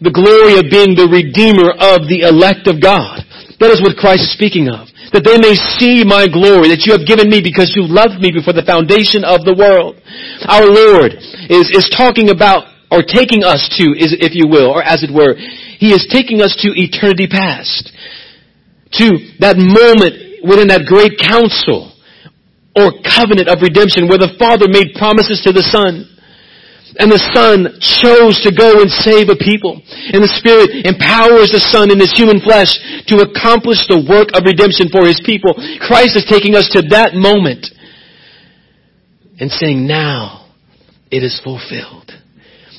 The 0.00 0.14
glory 0.14 0.58
of 0.58 0.70
being 0.70 0.94
the 0.94 1.10
redeemer 1.10 1.70
of 1.74 2.06
the 2.06 2.26
elect 2.26 2.70
of 2.70 2.80
God. 2.80 3.26
That 3.62 3.70
is 3.70 3.78
what 3.78 3.94
Christ 3.94 4.26
is 4.26 4.34
speaking 4.34 4.66
of. 4.66 4.90
That 5.14 5.22
they 5.22 5.38
may 5.38 5.54
see 5.78 6.02
my 6.02 6.26
glory 6.26 6.74
that 6.74 6.82
you 6.82 6.98
have 6.98 7.06
given 7.06 7.30
me 7.30 7.38
because 7.38 7.70
you 7.78 7.86
loved 7.86 8.18
me 8.18 8.34
before 8.34 8.58
the 8.58 8.66
foundation 8.66 9.22
of 9.22 9.46
the 9.46 9.54
world. 9.54 10.02
Our 10.50 10.66
Lord 10.66 11.14
is, 11.46 11.70
is 11.70 11.86
talking 11.94 12.34
about 12.34 12.66
or 12.90 13.06
taking 13.06 13.46
us 13.46 13.62
to, 13.78 13.94
is, 13.94 14.18
if 14.18 14.34
you 14.34 14.50
will, 14.50 14.66
or 14.66 14.82
as 14.82 15.06
it 15.06 15.14
were, 15.14 15.38
He 15.78 15.94
is 15.94 16.10
taking 16.10 16.42
us 16.42 16.58
to 16.66 16.74
eternity 16.74 17.30
past. 17.30 17.86
To 18.98 19.06
that 19.38 19.54
moment 19.54 20.42
within 20.42 20.66
that 20.74 20.82
great 20.90 21.14
council 21.22 21.94
or 22.74 22.98
covenant 23.06 23.46
of 23.46 23.62
redemption 23.62 24.10
where 24.10 24.18
the 24.18 24.34
Father 24.42 24.66
made 24.66 24.98
promises 24.98 25.38
to 25.46 25.54
the 25.54 25.62
Son. 25.70 26.11
And 27.00 27.08
the 27.08 27.22
Son 27.32 27.72
chose 27.80 28.44
to 28.44 28.52
go 28.52 28.84
and 28.84 28.90
save 28.90 29.32
a 29.32 29.36
people. 29.36 29.80
And 30.12 30.20
the 30.20 30.34
Spirit 30.36 30.84
empowers 30.84 31.48
the 31.48 31.64
Son 31.72 31.88
in 31.88 31.96
His 31.96 32.12
human 32.12 32.40
flesh 32.44 32.68
to 33.08 33.24
accomplish 33.24 33.88
the 33.88 34.04
work 34.04 34.36
of 34.36 34.44
redemption 34.44 34.92
for 34.92 35.08
His 35.08 35.20
people. 35.24 35.56
Christ 35.80 36.20
is 36.20 36.28
taking 36.28 36.52
us 36.54 36.68
to 36.76 36.84
that 36.92 37.16
moment 37.16 37.72
and 39.40 39.50
saying, 39.50 39.86
now 39.88 40.52
it 41.10 41.24
is 41.24 41.40
fulfilled. 41.40 42.12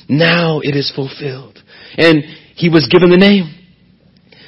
Now 0.08 0.60
it 0.62 0.78
is 0.78 0.94
fulfilled. 0.94 1.58
And 1.98 2.22
He 2.54 2.70
was 2.70 2.86
given 2.86 3.10
the 3.10 3.18
name. 3.18 3.50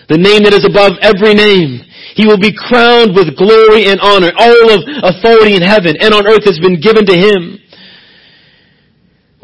The 0.06 0.22
name 0.22 0.46
that 0.46 0.54
is 0.54 0.62
above 0.62 0.94
every 1.02 1.34
name. 1.34 1.82
He 2.14 2.30
will 2.30 2.38
be 2.38 2.54
crowned 2.54 3.18
with 3.18 3.34
glory 3.34 3.90
and 3.90 3.98
honor. 3.98 4.30
All 4.38 4.66
of 4.70 4.80
authority 5.02 5.58
in 5.58 5.66
heaven 5.66 5.98
and 5.98 6.14
on 6.14 6.22
earth 6.30 6.46
has 6.46 6.62
been 6.62 6.78
given 6.78 7.02
to 7.10 7.16
Him. 7.18 7.58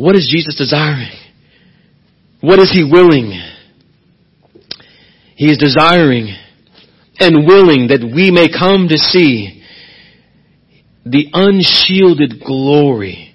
What 0.03 0.17
is 0.17 0.29
Jesus 0.29 0.57
desiring? 0.57 1.13
What 2.41 2.59
is 2.59 2.73
He 2.73 2.83
willing? 2.83 3.41
He 5.37 5.47
is 5.47 5.59
desiring 5.59 6.35
and 7.21 7.47
willing 7.47 7.87
that 7.87 8.03
we 8.03 8.33
may 8.33 8.49
come 8.49 8.89
to 8.89 8.99
see 8.99 9.63
the 11.05 11.27
unshielded 11.33 12.43
glory 12.45 13.33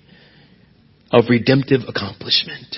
of 1.10 1.30
redemptive 1.30 1.84
accomplishment. 1.88 2.75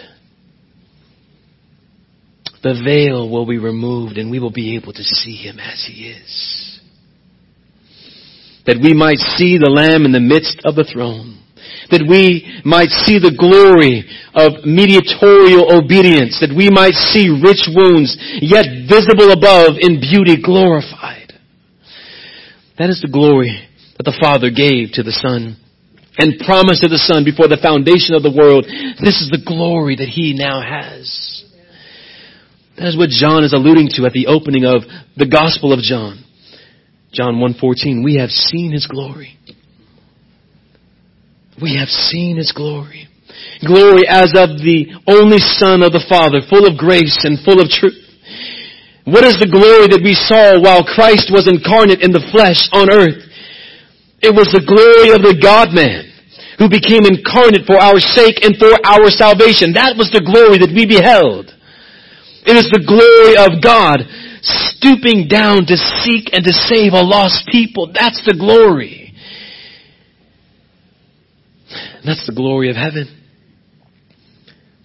The 2.61 2.79
veil 2.85 3.27
will 3.27 3.47
be 3.47 3.57
removed 3.57 4.19
and 4.19 4.29
we 4.29 4.37
will 4.37 4.51
be 4.51 4.75
able 4.75 4.93
to 4.93 5.03
see 5.03 5.35
Him 5.35 5.57
as 5.57 5.83
He 5.91 6.11
is. 6.11 6.79
That 8.67 8.77
we 8.83 8.93
might 8.93 9.17
see 9.17 9.57
the 9.57 9.71
Lamb 9.71 10.05
in 10.05 10.11
the 10.11 10.19
midst 10.19 10.61
of 10.63 10.75
the 10.75 10.83
throne 10.83 11.38
that 11.91 12.05
we 12.05 12.61
might 12.63 12.89
see 13.05 13.17
the 13.17 13.33
glory 13.33 14.05
of 14.33 14.65
mediatorial 14.65 15.73
obedience, 15.73 16.37
that 16.39 16.53
we 16.53 16.69
might 16.69 16.93
see 16.93 17.29
rich 17.29 17.65
wounds, 17.69 18.13
yet 18.41 18.85
visible 18.85 19.33
above 19.33 19.81
in 19.81 19.99
beauty 19.99 20.37
glorified. 20.37 21.33
That 22.77 22.89
is 22.89 23.01
the 23.01 23.11
glory 23.11 23.67
that 23.97 24.05
the 24.07 24.17
Father 24.21 24.49
gave 24.49 24.95
to 24.95 25.03
the 25.03 25.11
Son 25.11 25.57
and 26.17 26.39
promised 26.45 26.81
to 26.83 26.89
the 26.89 27.01
Son 27.01 27.23
before 27.23 27.47
the 27.47 27.59
foundation 27.59 28.15
of 28.15 28.23
the 28.23 28.31
world. 28.31 28.63
This 29.03 29.19
is 29.19 29.29
the 29.31 29.43
glory 29.43 29.95
that 29.97 30.07
He 30.07 30.31
now 30.35 30.61
has. 30.61 31.43
That 32.77 32.87
is 32.87 32.97
what 32.97 33.09
John 33.09 33.43
is 33.43 33.51
alluding 33.51 33.91
to 33.99 34.05
at 34.05 34.13
the 34.13 34.27
opening 34.27 34.63
of 34.63 34.83
the 35.17 35.27
Gospel 35.27 35.73
of 35.73 35.83
John. 35.83 36.23
John 37.11 37.35
1.14, 37.35 38.03
we 38.03 38.15
have 38.15 38.29
seen 38.29 38.71
His 38.71 38.87
glory 38.87 39.37
we 41.61 41.75
have 41.77 41.89
seen 41.89 42.37
His 42.37 42.51
glory. 42.51 43.07
Glory 43.65 44.07
as 44.07 44.31
of 44.35 44.59
the 44.59 44.91
only 45.07 45.39
Son 45.39 45.83
of 45.83 45.91
the 45.91 46.03
Father, 46.07 46.39
full 46.49 46.67
of 46.67 46.79
grace 46.79 47.23
and 47.23 47.39
full 47.43 47.59
of 47.59 47.67
truth. 47.69 47.99
What 49.03 49.23
is 49.23 49.39
the 49.39 49.49
glory 49.49 49.89
that 49.89 50.03
we 50.03 50.13
saw 50.13 50.59
while 50.59 50.83
Christ 50.83 51.31
was 51.31 51.47
incarnate 51.47 52.03
in 52.03 52.11
the 52.11 52.23
flesh 52.31 52.67
on 52.71 52.91
earth? 52.91 53.25
It 54.21 54.35
was 54.35 54.51
the 54.51 54.63
glory 54.63 55.15
of 55.15 55.23
the 55.23 55.39
God-man 55.39 56.11
who 56.59 56.67
became 56.67 57.07
incarnate 57.07 57.63
for 57.63 57.79
our 57.79 58.03
sake 58.03 58.43
and 58.43 58.59
for 58.59 58.67
our 58.83 59.07
salvation. 59.07 59.71
That 59.79 59.95
was 59.95 60.11
the 60.11 60.19
glory 60.19 60.59
that 60.59 60.75
we 60.75 60.83
beheld. 60.83 61.55
It 62.43 62.55
is 62.59 62.67
the 62.67 62.83
glory 62.83 63.39
of 63.39 63.63
God 63.63 64.03
stooping 64.43 65.31
down 65.31 65.63
to 65.71 65.79
seek 66.03 66.35
and 66.35 66.43
to 66.43 66.51
save 66.51 66.91
a 66.91 66.99
lost 66.99 67.47
people. 67.47 67.87
That's 67.95 68.19
the 68.27 68.35
glory. 68.35 68.98
That's 72.05 72.25
the 72.25 72.33
glory 72.33 72.69
of 72.69 72.75
heaven. 72.75 73.15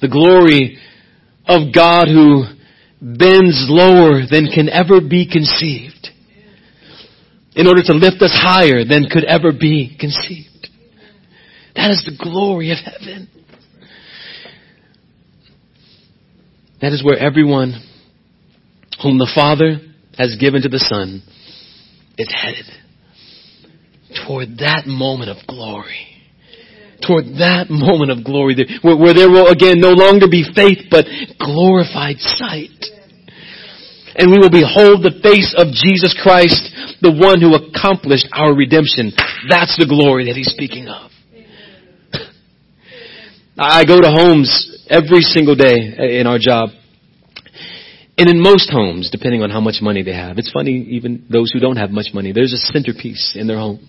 The 0.00 0.08
glory 0.08 0.78
of 1.46 1.74
God 1.74 2.08
who 2.08 2.44
bends 3.00 3.66
lower 3.68 4.22
than 4.30 4.46
can 4.46 4.68
ever 4.68 5.00
be 5.00 5.28
conceived 5.30 6.08
in 7.54 7.66
order 7.66 7.82
to 7.84 7.92
lift 7.92 8.20
us 8.22 8.32
higher 8.34 8.84
than 8.84 9.06
could 9.10 9.24
ever 9.24 9.52
be 9.52 9.96
conceived. 9.98 10.68
That 11.76 11.90
is 11.90 12.04
the 12.04 12.16
glory 12.22 12.72
of 12.72 12.78
heaven. 12.78 13.28
That 16.80 16.92
is 16.92 17.04
where 17.04 17.18
everyone 17.18 17.74
whom 19.02 19.18
the 19.18 19.30
Father 19.34 19.80
has 20.18 20.36
given 20.38 20.62
to 20.62 20.68
the 20.68 20.78
Son 20.78 21.22
is 22.18 22.28
headed 22.32 22.66
toward 24.26 24.58
that 24.58 24.86
moment 24.86 25.30
of 25.30 25.46
glory 25.46 26.13
toward 27.06 27.36
that 27.38 27.66
moment 27.70 28.10
of 28.10 28.24
glory 28.24 28.56
where, 28.82 28.96
where 28.96 29.14
there 29.14 29.30
will 29.30 29.48
again 29.52 29.78
no 29.78 29.92
longer 29.92 30.26
be 30.28 30.44
faith 30.44 30.88
but 30.90 31.04
glorified 31.38 32.18
sight. 32.18 32.72
And 34.16 34.30
we 34.30 34.38
will 34.38 34.50
behold 34.50 35.02
the 35.02 35.18
face 35.22 35.52
of 35.58 35.74
Jesus 35.74 36.14
Christ, 36.14 36.70
the 37.02 37.10
one 37.10 37.42
who 37.42 37.58
accomplished 37.58 38.28
our 38.30 38.54
redemption. 38.54 39.10
That's 39.50 39.74
the 39.76 39.90
glory 39.90 40.26
that 40.26 40.36
he's 40.36 40.54
speaking 40.54 40.86
of. 40.86 41.10
I 43.58 43.84
go 43.84 44.00
to 44.00 44.10
homes 44.10 44.86
every 44.88 45.22
single 45.22 45.56
day 45.56 45.98
uh, 45.98 46.06
in 46.06 46.28
our 46.28 46.38
job. 46.38 46.70
And 48.16 48.30
in 48.30 48.40
most 48.40 48.70
homes, 48.70 49.10
depending 49.10 49.42
on 49.42 49.50
how 49.50 49.58
much 49.58 49.82
money 49.82 50.04
they 50.04 50.14
have, 50.14 50.38
it's 50.38 50.52
funny, 50.52 50.86
even 50.94 51.26
those 51.28 51.50
who 51.50 51.58
don't 51.58 51.76
have 51.76 51.90
much 51.90 52.14
money, 52.14 52.30
there's 52.30 52.52
a 52.52 52.62
centerpiece 52.70 53.34
in 53.34 53.48
their 53.48 53.58
home 53.58 53.88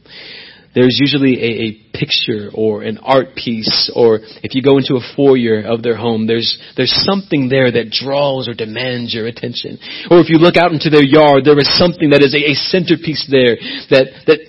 there's 0.75 0.99
usually 0.99 1.39
a, 1.39 1.51
a, 1.63 1.85
picture 1.95 2.51
or 2.53 2.83
an 2.83 2.99
art 2.99 3.39
piece, 3.39 3.89
or 3.95 4.19
if 4.43 4.51
you 4.53 4.61
go 4.61 4.77
into 4.77 4.99
a 4.99 5.05
foyer 5.15 5.63
of 5.63 5.81
their 5.81 5.95
home, 5.95 6.27
there's, 6.27 6.59
there's 6.75 6.91
something 7.07 7.47
there 7.47 7.71
that 7.71 7.87
draws 7.89 8.49
or 8.49 8.53
demands 8.53 9.15
your 9.15 9.27
attention. 9.27 9.79
Or 10.11 10.19
if 10.19 10.27
you 10.27 10.35
look 10.35 10.57
out 10.59 10.73
into 10.75 10.89
their 10.91 11.07
yard, 11.07 11.45
there 11.45 11.57
is 11.57 11.71
something 11.79 12.11
that 12.11 12.19
is 12.19 12.35
a, 12.35 12.51
a 12.51 12.55
centerpiece 12.67 13.23
there 13.31 13.55
that, 13.95 14.11
that 14.27 14.39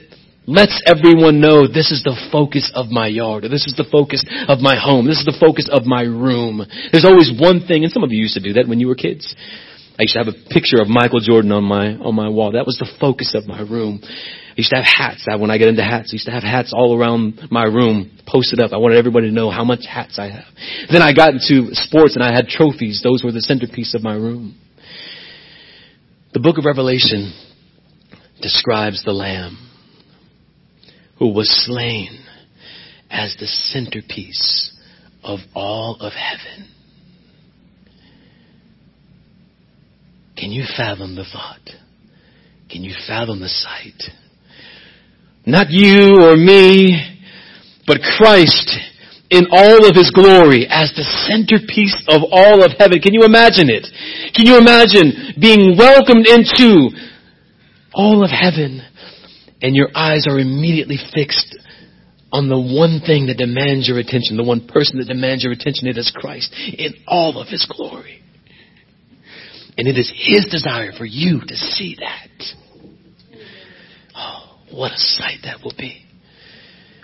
lets 0.46 0.82
everyone 0.86 1.38
know 1.38 1.66
this 1.66 1.94
is 1.94 2.02
the 2.02 2.18
focus 2.30 2.70
of 2.74 2.90
my 2.90 3.06
yard, 3.06 3.44
or 3.44 3.48
this 3.48 3.66
is 3.66 3.74
the 3.78 3.86
focus 3.86 4.26
of 4.48 4.58
my 4.58 4.74
home, 4.74 5.06
this 5.06 5.18
is 5.18 5.26
the 5.26 5.38
focus 5.38 5.70
of 5.70 5.86
my 5.86 6.02
room. 6.02 6.62
There's 6.90 7.06
always 7.06 7.30
one 7.30 7.62
thing, 7.66 7.82
and 7.82 7.92
some 7.92 8.02
of 8.02 8.10
you 8.10 8.18
used 8.18 8.34
to 8.34 8.42
do 8.42 8.54
that 8.54 8.66
when 8.66 8.80
you 8.80 8.86
were 8.86 8.98
kids. 8.98 9.34
I 9.98 10.02
used 10.02 10.12
to 10.12 10.18
have 10.18 10.28
a 10.28 10.48
picture 10.52 10.76
of 10.80 10.88
Michael 10.88 11.20
Jordan 11.20 11.52
on 11.52 11.64
my, 11.64 11.94
on 11.94 12.14
my 12.14 12.28
wall. 12.28 12.52
That 12.52 12.66
was 12.66 12.76
the 12.76 12.90
focus 13.00 13.34
of 13.34 13.46
my 13.46 13.60
room. 13.62 14.00
I 14.02 14.54
used 14.56 14.70
to 14.70 14.76
have 14.76 14.84
hats. 14.84 15.26
I, 15.30 15.36
when 15.36 15.50
I 15.50 15.56
get 15.56 15.68
into 15.68 15.82
hats, 15.82 16.10
I 16.12 16.16
used 16.16 16.26
to 16.26 16.32
have 16.32 16.42
hats 16.42 16.72
all 16.76 16.98
around 16.98 17.48
my 17.50 17.64
room 17.64 18.10
posted 18.26 18.60
up. 18.60 18.72
I 18.72 18.76
wanted 18.76 18.98
everybody 18.98 19.28
to 19.28 19.32
know 19.32 19.50
how 19.50 19.64
much 19.64 19.86
hats 19.88 20.18
I 20.18 20.28
have. 20.28 20.52
Then 20.92 21.00
I 21.00 21.14
got 21.14 21.32
into 21.32 21.72
sports 21.72 22.14
and 22.14 22.22
I 22.22 22.34
had 22.34 22.48
trophies. 22.48 23.00
Those 23.02 23.24
were 23.24 23.32
the 23.32 23.40
centerpiece 23.40 23.94
of 23.94 24.02
my 24.02 24.14
room. 24.14 24.58
The 26.34 26.40
book 26.40 26.58
of 26.58 26.66
Revelation 26.66 27.32
describes 28.42 29.02
the 29.02 29.12
Lamb 29.12 29.56
who 31.18 31.32
was 31.32 31.48
slain 31.64 32.22
as 33.10 33.34
the 33.40 33.46
centerpiece 33.46 34.76
of 35.22 35.38
all 35.54 35.96
of 36.00 36.12
heaven. 36.12 36.75
Can 40.36 40.52
you 40.52 40.64
fathom 40.76 41.14
the 41.14 41.24
thought? 41.24 41.60
Can 42.70 42.82
you 42.82 42.94
fathom 43.06 43.40
the 43.40 43.48
sight? 43.48 44.02
Not 45.46 45.70
you 45.70 46.18
or 46.22 46.36
me, 46.36 47.16
but 47.86 48.00
Christ 48.18 48.76
in 49.30 49.46
all 49.50 49.88
of 49.88 49.96
His 49.96 50.10
glory 50.10 50.66
as 50.68 50.92
the 50.94 51.06
centerpiece 51.26 51.96
of 52.08 52.22
all 52.30 52.64
of 52.64 52.72
heaven. 52.78 53.00
Can 53.00 53.14
you 53.14 53.22
imagine 53.22 53.70
it? 53.70 53.86
Can 54.34 54.46
you 54.46 54.58
imagine 54.58 55.34
being 55.40 55.76
welcomed 55.78 56.26
into 56.26 56.90
all 57.94 58.22
of 58.22 58.30
heaven 58.30 58.82
and 59.62 59.74
your 59.74 59.88
eyes 59.94 60.26
are 60.28 60.38
immediately 60.38 60.98
fixed 61.14 61.56
on 62.30 62.48
the 62.48 62.58
one 62.58 63.00
thing 63.00 63.26
that 63.26 63.38
demands 63.38 63.88
your 63.88 63.98
attention, 63.98 64.36
the 64.36 64.44
one 64.44 64.66
person 64.66 64.98
that 64.98 65.06
demands 65.06 65.42
your 65.42 65.52
attention, 65.52 65.86
it 65.86 65.96
is 65.96 66.12
Christ 66.14 66.52
in 66.76 66.94
all 67.06 67.40
of 67.40 67.48
His 67.48 67.64
glory. 67.64 68.22
And 69.78 69.86
it 69.86 69.98
is 69.98 70.12
His 70.14 70.46
desire 70.46 70.92
for 70.96 71.04
you 71.04 71.40
to 71.46 71.54
see 71.54 71.96
that. 72.00 72.54
Oh, 74.14 74.58
what 74.70 74.92
a 74.92 74.98
sight 74.98 75.40
that 75.44 75.58
will 75.62 75.74
be. 75.76 76.02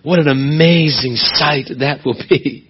What 0.02 0.18
an 0.18 0.28
amazing 0.28 1.16
sight 1.16 1.66
that 1.78 2.00
will 2.04 2.20
be. 2.28 2.68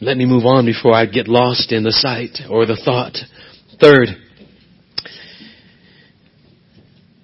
Let 0.00 0.16
me 0.16 0.26
move 0.26 0.44
on 0.44 0.66
before 0.66 0.92
I 0.92 1.06
get 1.06 1.28
lost 1.28 1.72
in 1.72 1.82
the 1.82 1.92
sight 1.92 2.38
or 2.50 2.66
the 2.66 2.76
thought. 2.76 3.16
Third, 3.80 4.08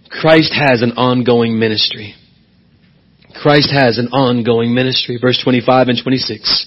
Christ 0.09 0.55
has 0.55 0.83
an 0.83 0.93
ongoing 0.93 1.59
ministry. 1.59 2.15
Christ 3.43 3.73
has 3.73 3.99
an 3.99 4.09
ongoing 4.09 4.75
ministry. 4.75 5.19
Verse 5.21 5.41
25 5.43 5.89
and 5.89 5.99
26. 6.03 6.67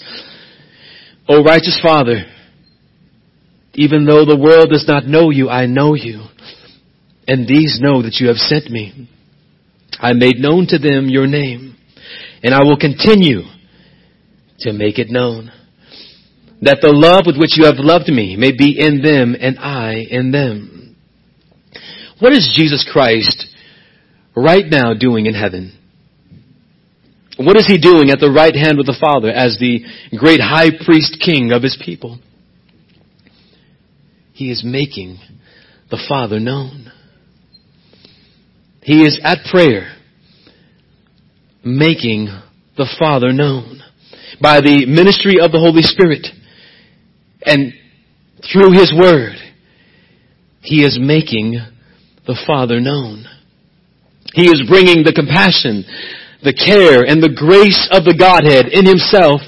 O 1.29 1.43
righteous 1.43 1.79
Father, 1.81 2.25
even 3.75 4.05
though 4.05 4.25
the 4.25 4.39
world 4.39 4.69
does 4.69 4.85
not 4.87 5.05
know 5.05 5.29
you, 5.29 5.49
I 5.49 5.65
know 5.65 5.93
you. 5.93 6.23
And 7.27 7.47
these 7.47 7.79
know 7.81 8.01
that 8.01 8.17
you 8.19 8.27
have 8.27 8.37
sent 8.37 8.69
me. 8.69 9.09
I 9.99 10.13
made 10.13 10.37
known 10.37 10.67
to 10.67 10.77
them 10.77 11.07
your 11.09 11.27
name, 11.27 11.75
and 12.43 12.53
I 12.53 12.63
will 12.63 12.77
continue 12.77 13.41
to 14.59 14.73
make 14.73 14.99
it 14.99 15.09
known. 15.09 15.51
That 16.61 16.79
the 16.81 16.91
love 16.91 17.23
with 17.25 17.37
which 17.37 17.57
you 17.57 17.65
have 17.65 17.77
loved 17.77 18.07
me 18.07 18.35
may 18.37 18.51
be 18.51 18.77
in 18.79 19.01
them 19.01 19.35
and 19.39 19.59
I 19.59 20.05
in 20.09 20.31
them. 20.31 20.95
What 22.19 22.31
is 22.31 22.49
Jesus 22.55 22.87
Christ 22.89 23.47
right 24.35 24.65
now 24.65 24.93
doing 24.93 25.25
in 25.25 25.33
heaven? 25.33 25.77
What 27.37 27.57
is 27.57 27.67
he 27.67 27.77
doing 27.77 28.09
at 28.11 28.19
the 28.19 28.31
right 28.31 28.55
hand 28.55 28.79
of 28.79 28.85
the 28.85 28.97
Father 28.99 29.29
as 29.29 29.57
the 29.59 29.83
great 30.17 30.39
high 30.39 30.71
priest 30.85 31.17
king 31.19 31.51
of 31.51 31.61
his 31.61 31.77
people? 31.83 32.19
He 34.35 34.51
is 34.51 34.65
making 34.65 35.17
the 35.89 36.03
Father 36.09 36.41
known. 36.41 36.91
He 38.83 39.05
is 39.05 39.17
at 39.23 39.37
prayer 39.49 39.95
making 41.63 42.25
the 42.75 42.93
Father 42.99 43.31
known 43.31 43.81
by 44.41 44.59
the 44.59 44.85
ministry 44.87 45.39
of 45.41 45.53
the 45.53 45.59
Holy 45.59 45.83
Spirit 45.83 46.27
and 47.45 47.71
through 48.51 48.73
His 48.73 48.93
Word. 48.93 49.37
He 50.61 50.83
is 50.83 50.99
making 50.99 51.57
the 52.27 52.37
Father 52.45 52.81
known. 52.81 53.23
He 54.33 54.47
is 54.47 54.63
bringing 54.67 55.03
the 55.03 55.13
compassion, 55.13 55.85
the 56.43 56.53
care, 56.53 57.05
and 57.07 57.23
the 57.23 57.33
grace 57.33 57.87
of 57.89 58.03
the 58.03 58.17
Godhead 58.19 58.67
in 58.67 58.85
Himself 58.85 59.39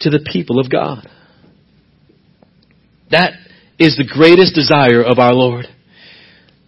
to 0.00 0.10
the 0.10 0.22
people 0.30 0.60
of 0.60 0.70
God. 0.70 1.08
That 3.10 3.34
is 3.78 3.96
the 3.96 4.08
greatest 4.08 4.54
desire 4.54 5.02
of 5.02 5.18
our 5.18 5.32
Lord 5.32 5.66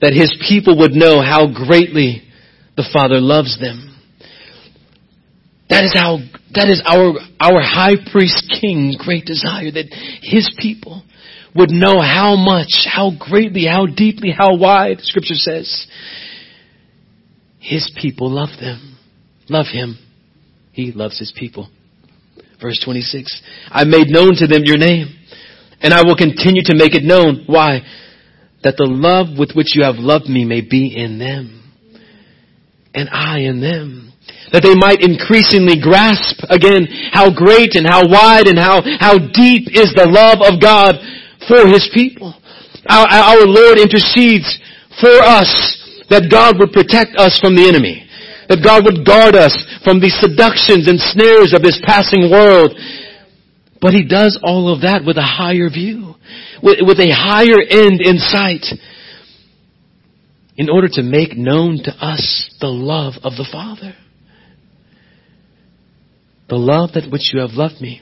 that 0.01 0.13
his 0.13 0.35
people 0.49 0.79
would 0.79 0.93
know 0.93 1.23
how 1.23 1.47
greatly 1.47 2.23
the 2.77 2.89
Father 2.93 3.21
loves 3.21 3.59
them. 3.59 3.97
That 5.69 5.85
is 5.85 5.95
how, 5.95 6.19
that 6.55 6.69
is 6.69 6.83
our, 6.85 7.17
our 7.41 7.61
high 7.61 7.97
priest 8.13 8.55
king's 8.61 8.97
great 8.97 9.25
desire 9.25 9.71
that 9.73 9.89
his 10.23 10.55
people 10.59 11.03
would 11.55 11.71
know 11.71 12.01
how 12.01 12.37
much, 12.37 12.87
how 12.87 13.11
greatly, 13.19 13.65
how 13.67 13.87
deeply, 13.87 14.31
how 14.31 14.57
wide, 14.57 15.01
scripture 15.01 15.35
says, 15.35 15.87
his 17.59 17.91
people 18.01 18.31
love 18.31 18.51
them, 18.61 18.99
love 19.49 19.67
him. 19.73 19.99
He 20.73 20.93
loves 20.93 21.19
his 21.19 21.33
people. 21.37 21.71
Verse 22.61 22.81
26, 22.85 23.43
I 23.69 23.85
made 23.85 24.09
known 24.09 24.35
to 24.37 24.47
them 24.47 24.63
your 24.65 24.79
name 24.79 25.09
and 25.87 25.95
I 25.95 26.03
will 26.03 26.19
continue 26.19 26.67
to 26.67 26.75
make 26.75 26.99
it 26.99 27.07
known. 27.07 27.47
Why? 27.47 27.87
that 28.67 28.75
the 28.83 28.91
love 28.91 29.39
with 29.39 29.55
which 29.55 29.79
you 29.79 29.87
have 29.87 30.03
loved 30.03 30.27
me 30.27 30.43
may 30.43 30.59
be 30.59 30.91
in 30.91 31.23
them 31.23 31.63
and 32.91 33.07
I 33.15 33.47
in 33.47 33.63
them. 33.63 34.11
That 34.51 34.67
they 34.67 34.75
might 34.75 35.07
increasingly 35.07 35.79
grasp 35.79 36.43
again 36.51 36.91
how 37.15 37.31
great 37.31 37.79
and 37.79 37.87
how 37.87 38.03
wide 38.11 38.51
and 38.51 38.59
how, 38.59 38.83
how 38.99 39.23
deep 39.23 39.71
is 39.71 39.95
the 39.95 40.11
love 40.11 40.43
of 40.43 40.59
God 40.59 40.99
for 41.47 41.63
His 41.71 41.87
people. 41.95 42.35
Our, 42.91 43.07
our 43.07 43.47
Lord 43.47 43.79
intercedes 43.79 44.51
for 44.99 45.15
us 45.23 45.47
that 46.11 46.27
God 46.27 46.59
would 46.59 46.75
protect 46.75 47.15
us 47.15 47.39
from 47.39 47.55
the 47.55 47.71
enemy. 47.71 48.03
That 48.51 48.67
God 48.67 48.83
would 48.83 49.07
guard 49.07 49.39
us 49.39 49.55
from 49.87 50.03
the 50.03 50.11
seductions 50.11 50.91
and 50.91 50.99
snares 50.99 51.55
of 51.55 51.63
this 51.63 51.79
passing 51.87 52.35
world. 52.35 52.75
But 53.87 53.95
He 53.95 54.05
does 54.05 54.37
all 54.43 54.75
of 54.75 54.81
that 54.81 55.05
with 55.07 55.17
a 55.17 55.23
higher 55.23 55.71
view 55.71 56.17
with, 56.61 56.79
with 56.83 56.99
a 56.99 57.15
higher 57.15 57.61
end 57.61 58.01
in 58.01 58.19
sight 58.19 58.67
in 60.57 60.69
order 60.69 60.89
to 60.91 61.05
make 61.05 61.37
known 61.37 61.79
to 61.85 61.93
us 61.93 62.53
the 62.61 62.67
love 62.67 63.15
of 63.23 63.35
the 63.37 63.47
Father. 63.51 63.95
The 66.49 66.57
love 66.57 66.91
that 66.95 67.09
which 67.11 67.31
you 67.33 67.41
have 67.41 67.53
loved 67.53 67.81
me, 67.81 68.01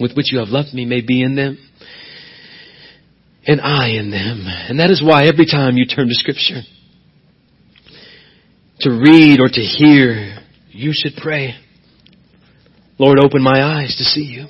with 0.00 0.16
which 0.16 0.32
you 0.32 0.40
have 0.40 0.48
loved 0.48 0.72
me 0.74 0.84
may 0.84 1.00
be 1.00 1.22
in 1.22 1.36
them 1.36 1.58
and 3.46 3.60
I 3.60 3.90
in 3.90 4.10
them. 4.10 4.46
And 4.48 4.80
that 4.80 4.90
is 4.90 5.00
why 5.00 5.26
every 5.26 5.46
time 5.46 5.76
you 5.76 5.86
turn 5.86 6.08
to 6.08 6.14
scripture 6.14 6.62
to 8.80 8.90
read 8.90 9.38
or 9.38 9.46
to 9.46 9.60
hear, 9.60 10.38
you 10.70 10.90
should 10.92 11.12
pray. 11.22 11.54
Lord, 12.98 13.18
open 13.18 13.42
my 13.42 13.62
eyes 13.62 13.94
to 13.98 14.04
see 14.04 14.22
you. 14.22 14.46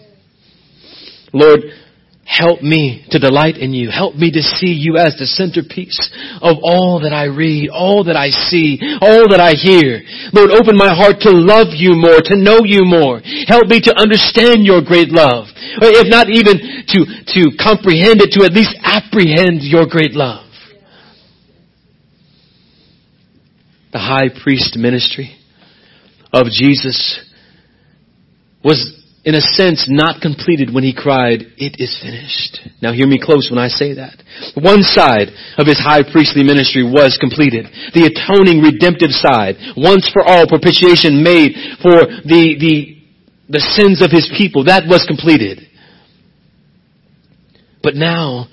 Lord, 1.35 1.61
Help 2.25 2.63
me 2.63 3.05
to 3.11 3.19
delight 3.19 3.59
in 3.59 3.75
you. 3.75 3.91
Help 3.91 4.17
me 4.17 4.33
to 4.33 4.41
see 4.41 4.73
you 4.73 4.97
as 4.97 5.15
the 5.21 5.29
centerpiece 5.29 6.01
of 6.41 6.57
all 6.65 7.05
that 7.05 7.13
I 7.13 7.29
read, 7.29 7.69
all 7.69 8.05
that 8.05 8.17
I 8.17 8.33
see, 8.33 8.81
all 8.81 9.29
that 9.29 9.45
I 9.45 9.53
hear. 9.53 10.01
Lord, 10.33 10.51
open 10.51 10.73
my 10.73 10.89
heart 10.89 11.21
to 11.29 11.31
love 11.31 11.77
you 11.77 11.93
more, 11.93 12.25
to 12.25 12.37
know 12.41 12.65
you 12.65 12.89
more. 12.89 13.21
Help 13.45 13.69
me 13.69 13.77
to 13.85 13.93
understand 13.93 14.65
your 14.65 14.81
great 14.81 15.13
love. 15.13 15.53
Or 15.85 15.93
if 15.93 16.09
not 16.09 16.33
even 16.33 16.89
to, 16.97 16.99
to 17.37 17.41
comprehend 17.61 18.25
it, 18.25 18.33
to 18.41 18.49
at 18.49 18.57
least 18.57 18.73
apprehend 18.81 19.61
your 19.61 19.85
great 19.85 20.17
love. 20.17 20.49
The 23.93 24.01
high 24.01 24.33
priest 24.33 24.77
ministry 24.81 25.37
of 26.33 26.47
Jesus 26.49 27.21
was 28.65 29.04
in 29.25 29.35
a 29.35 29.41
sense, 29.41 29.87
not 29.89 30.21
completed 30.21 30.69
when 30.73 30.85
he 30.85 30.93
cried, 30.93 31.41
it 31.57 31.81
is 31.81 31.97
finished. 32.03 32.61
Now 32.83 32.93
hear 32.93 33.07
me 33.09 33.19
close 33.19 33.49
when 33.49 33.59
I 33.59 33.69
say 33.69 33.95
that. 33.95 34.21
One 34.53 34.83
side 34.85 35.33
of 35.57 35.67
his 35.67 35.81
high 35.81 36.05
priestly 36.05 36.45
ministry 36.45 36.85
was 36.85 37.17
completed. 37.17 37.65
The 37.97 38.05
atoning 38.05 38.61
redemptive 38.61 39.17
side, 39.17 39.57
once 39.81 40.11
for 40.13 40.21
all 40.21 40.45
propitiation 40.47 41.25
made 41.25 41.57
for 41.81 42.05
the, 42.05 42.43
the, 42.61 43.01
the 43.49 43.65
sins 43.73 44.05
of 44.05 44.13
his 44.13 44.29
people, 44.37 44.65
that 44.69 44.85
was 44.87 45.09
completed. 45.09 45.73
But 47.83 47.95
now, 47.97 48.49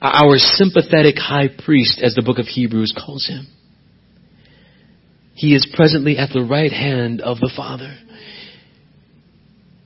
our 0.00 0.38
sympathetic 0.38 1.16
high 1.20 1.48
priest, 1.52 2.00
as 2.02 2.14
the 2.14 2.24
book 2.24 2.38
of 2.38 2.46
Hebrews 2.46 2.96
calls 2.96 3.28
him, 3.28 3.46
he 5.34 5.54
is 5.54 5.68
presently 5.74 6.16
at 6.16 6.30
the 6.32 6.44
right 6.44 6.72
hand 6.72 7.20
of 7.20 7.40
the 7.40 7.52
Father 7.54 7.96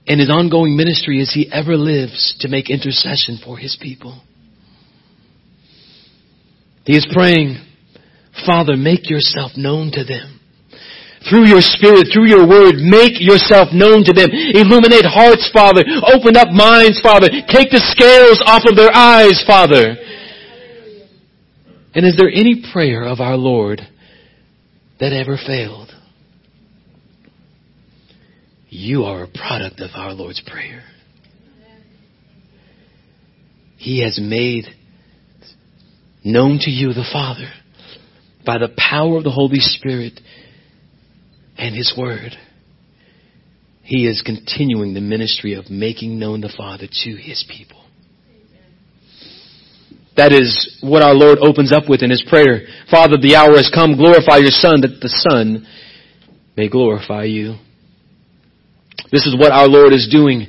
in 0.07 0.19
his 0.19 0.31
ongoing 0.31 0.77
ministry 0.77 1.21
as 1.21 1.33
he 1.33 1.51
ever 1.53 1.77
lives 1.77 2.37
to 2.41 2.49
make 2.49 2.71
intercession 2.71 3.39
for 3.45 3.59
his 3.59 3.77
people. 3.81 4.23
He 6.85 6.97
is 6.97 7.07
praying, 7.13 7.59
Father, 8.47 8.77
make 8.77 9.11
yourself 9.11 9.53
known 9.57 9.91
to 9.93 10.05
them. 10.05 10.41
Through 11.29 11.49
your 11.49 11.61
spirit, 11.61 12.07
through 12.13 12.29
your 12.29 12.47
word, 12.47 12.77
make 12.79 13.19
yourself 13.19 13.71
known 13.73 14.05
to 14.05 14.13
them. 14.13 14.31
Illuminate 14.31 15.05
hearts, 15.05 15.51
Father. 15.53 15.83
Open 16.15 16.37
up 16.37 16.55
minds, 16.55 17.01
Father. 17.03 17.27
Take 17.29 17.75
the 17.75 17.83
scales 17.83 18.41
off 18.47 18.63
of 18.69 18.77
their 18.77 18.95
eyes, 18.95 19.43
Father. 19.45 19.97
And 21.97 22.07
is 22.07 22.17
there 22.17 22.31
any 22.31 22.63
prayer 22.73 23.03
of 23.03 23.19
our 23.19 23.37
Lord 23.37 23.81
that 25.01 25.13
ever 25.13 25.37
failed? 25.37 25.96
You 28.79 29.05
are 29.05 29.23
a 29.23 29.27
product 29.27 29.81
of 29.81 29.93
our 29.95 30.13
Lord's 30.13 30.43
Prayer. 30.47 30.83
He 33.79 34.03
has 34.03 34.21
made 34.23 34.67
known 36.23 36.59
to 36.61 36.71
you 36.71 36.93
the 36.93 37.09
Father 37.11 37.51
by 38.45 38.59
the 38.59 38.69
power 38.77 39.17
of 39.17 39.25
the 39.25 39.31
Holy 39.31 39.61
Spirit 39.61 40.21
and 41.57 41.75
His 41.75 41.95
Word. 41.97 42.37
He 43.83 44.07
is 44.07 44.21
continuing 44.21 44.93
the 44.93 45.01
ministry 45.01 45.55
of 45.55 45.71
making 45.71 46.19
known 46.19 46.43
the 46.43 46.53
Father 46.55 46.87
to 46.87 47.17
His 47.17 47.47
people. 47.49 47.83
That 50.19 50.33
is 50.33 50.79
what 50.83 51.03
our 51.03 51.15
Lord 51.15 51.39
opens 51.41 51.73
up 51.73 51.89
with 51.89 52.03
in 52.03 52.11
His 52.11 52.23
prayer. 52.29 52.67
Father, 52.91 53.17
the 53.17 53.37
hour 53.37 53.57
has 53.57 53.71
come. 53.75 53.97
Glorify 53.97 54.37
your 54.37 54.51
Son 54.51 54.83
that 54.83 54.99
the 55.01 55.09
Son 55.09 55.67
may 56.59 56.69
glorify 56.69 57.25
you. 57.25 57.55
This 59.11 59.27
is 59.27 59.37
what 59.39 59.53
our 59.53 59.69
Lord 59.69 59.93
is 59.93 60.09
doing. 60.11 60.47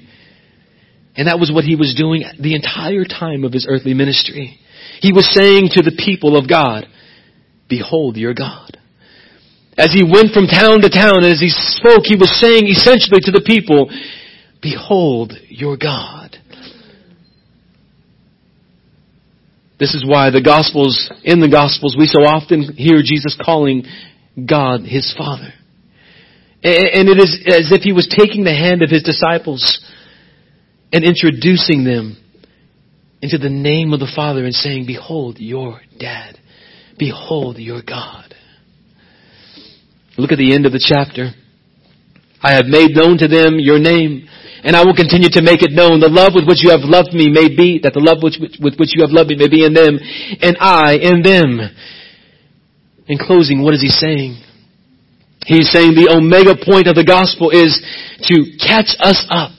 And 1.16 1.28
that 1.28 1.40
was 1.40 1.52
what 1.52 1.64
He 1.64 1.76
was 1.76 1.96
doing 1.98 2.24
the 2.40 2.56
entire 2.56 3.06
time 3.06 3.44
of 3.44 3.54
His 3.54 3.68
earthly 3.70 3.94
ministry. 3.94 4.60
He 5.02 5.14
was 5.14 5.30
saying 5.34 5.70
to 5.74 5.82
the 5.82 5.96
people 5.98 6.38
of 6.38 6.50
God, 6.50 6.86
behold 7.70 8.18
your 8.18 8.34
God. 8.34 8.78
As 9.78 9.94
He 9.94 10.04
went 10.04 10.34
from 10.34 10.48
town 10.48 10.82
to 10.82 10.90
town 10.90 11.24
as 11.24 11.40
He 11.40 11.50
spoke, 11.50 12.06
He 12.06 12.16
was 12.16 12.34
saying 12.40 12.68
essentially 12.68 13.22
to 13.22 13.32
the 13.32 13.44
people, 13.46 13.90
behold 14.62 15.34
your 15.50 15.78
God. 15.78 16.36
This 19.80 19.94
is 19.94 20.04
why 20.08 20.32
the 20.32 20.42
Gospels, 20.42 21.12
in 21.24 21.40
the 21.40 21.50
Gospels, 21.50 21.96
we 21.98 22.08
so 22.08 22.22
often 22.22 22.74
hear 22.76 23.02
Jesus 23.04 23.38
calling 23.40 23.84
God 24.36 24.82
His 24.82 25.14
Father. 25.16 25.54
And 26.64 27.08
it 27.08 27.20
is 27.20 27.40
as 27.46 27.72
if 27.72 27.82
He 27.82 27.94
was 27.94 28.08
taking 28.08 28.44
the 28.44 28.54
hand 28.54 28.82
of 28.82 28.90
His 28.90 29.04
disciples 29.04 29.84
and 30.92 31.04
introducing 31.04 31.84
them 31.84 32.18
into 33.22 33.38
the 33.38 33.50
name 33.50 33.94
of 33.94 34.00
the 34.00 34.12
Father 34.16 34.46
and 34.46 34.54
saying, 34.54 34.86
behold 34.86 35.38
your 35.40 35.82
dad. 36.00 36.38
Behold 36.98 37.58
your 37.58 37.82
God. 37.82 38.34
Look 40.18 40.32
at 40.32 40.38
the 40.38 40.54
end 40.54 40.66
of 40.66 40.72
the 40.72 40.84
chapter. 40.84 41.32
I 42.42 42.54
have 42.54 42.66
made 42.66 42.96
known 42.96 43.18
to 43.20 43.28
them 43.28 43.60
your 43.60 43.80
name 43.80 44.28
and 44.64 44.76
I 44.76 44.84
will 44.84 44.96
continue 44.96 45.30
to 45.30 45.42
make 45.42 45.62
it 45.62 45.72
known. 45.72 46.00
The 46.00 46.10
love 46.10 46.34
with 46.34 46.48
which 46.48 46.64
you 46.64 46.72
have 46.72 46.82
loved 46.82 47.14
me 47.14 47.30
may 47.30 47.48
be, 47.48 47.80
that 47.84 47.94
the 47.94 48.02
love 48.02 48.24
which, 48.24 48.42
with 48.42 48.76
which 48.78 48.96
you 48.98 49.06
have 49.06 49.14
loved 49.14 49.30
me 49.30 49.38
may 49.38 49.50
be 49.50 49.64
in 49.64 49.74
them, 49.74 50.00
and 50.42 50.58
I 50.60 50.98
in 50.98 51.22
them. 51.22 51.62
In 53.08 53.18
closing, 53.18 53.62
what 53.62 53.74
is 53.74 53.82
he 53.82 53.88
saying? 53.88 54.42
He's 55.48 55.72
saying 55.72 55.96
the 55.96 56.12
omega 56.12 56.60
point 56.60 56.92
of 56.92 57.00
the 57.00 57.08
gospel 57.08 57.56
is 57.56 57.80
to 58.28 58.36
catch 58.60 58.92
us 59.00 59.24
up. 59.32 59.56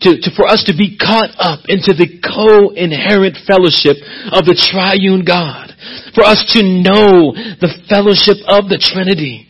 To, 0.00 0.16
to, 0.16 0.30
for 0.34 0.48
us 0.48 0.64
to 0.64 0.72
be 0.76 0.96
caught 0.96 1.32
up 1.36 1.68
into 1.68 1.92
the 1.92 2.20
co-inherent 2.24 3.36
fellowship 3.46 4.00
of 4.32 4.48
the 4.48 4.56
triune 4.56 5.24
God. 5.24 5.76
For 6.16 6.24
us 6.24 6.40
to 6.56 6.64
know 6.64 7.36
the 7.36 7.68
fellowship 7.88 8.40
of 8.48 8.72
the 8.72 8.80
Trinity. 8.80 9.46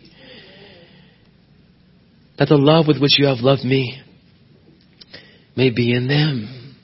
That 2.39 2.49
the 2.49 2.59
love 2.59 2.87
with 2.89 2.99
which 2.99 3.19
you 3.19 3.27
have 3.27 3.39
loved 3.39 3.65
me 3.65 4.03
may 5.57 5.71
be 5.71 5.95
in 5.95 6.09
them. 6.09 6.75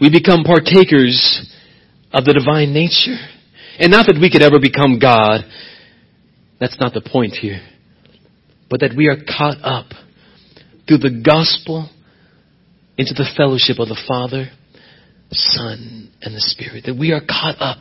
We 0.00 0.10
become 0.10 0.42
partakers 0.42 1.46
of 2.12 2.24
the 2.24 2.34
divine 2.34 2.74
nature. 2.74 3.18
And 3.78 3.92
not 3.92 4.06
that 4.06 4.18
we 4.20 4.30
could 4.30 4.42
ever 4.42 4.58
become 4.58 4.98
God. 4.98 5.46
That's 6.62 6.78
not 6.78 6.94
the 6.94 7.00
point 7.00 7.32
here. 7.32 7.60
But 8.70 8.80
that 8.80 8.94
we 8.96 9.08
are 9.08 9.16
caught 9.16 9.58
up 9.64 9.86
through 10.86 10.98
the 10.98 11.20
gospel 11.26 11.90
into 12.96 13.14
the 13.14 13.28
fellowship 13.36 13.80
of 13.80 13.88
the 13.88 14.00
Father, 14.06 14.48
Son, 15.32 16.12
and 16.22 16.36
the 16.36 16.40
Spirit. 16.40 16.84
That 16.86 16.96
we 16.96 17.10
are 17.10 17.20
caught 17.20 17.56
up 17.58 17.78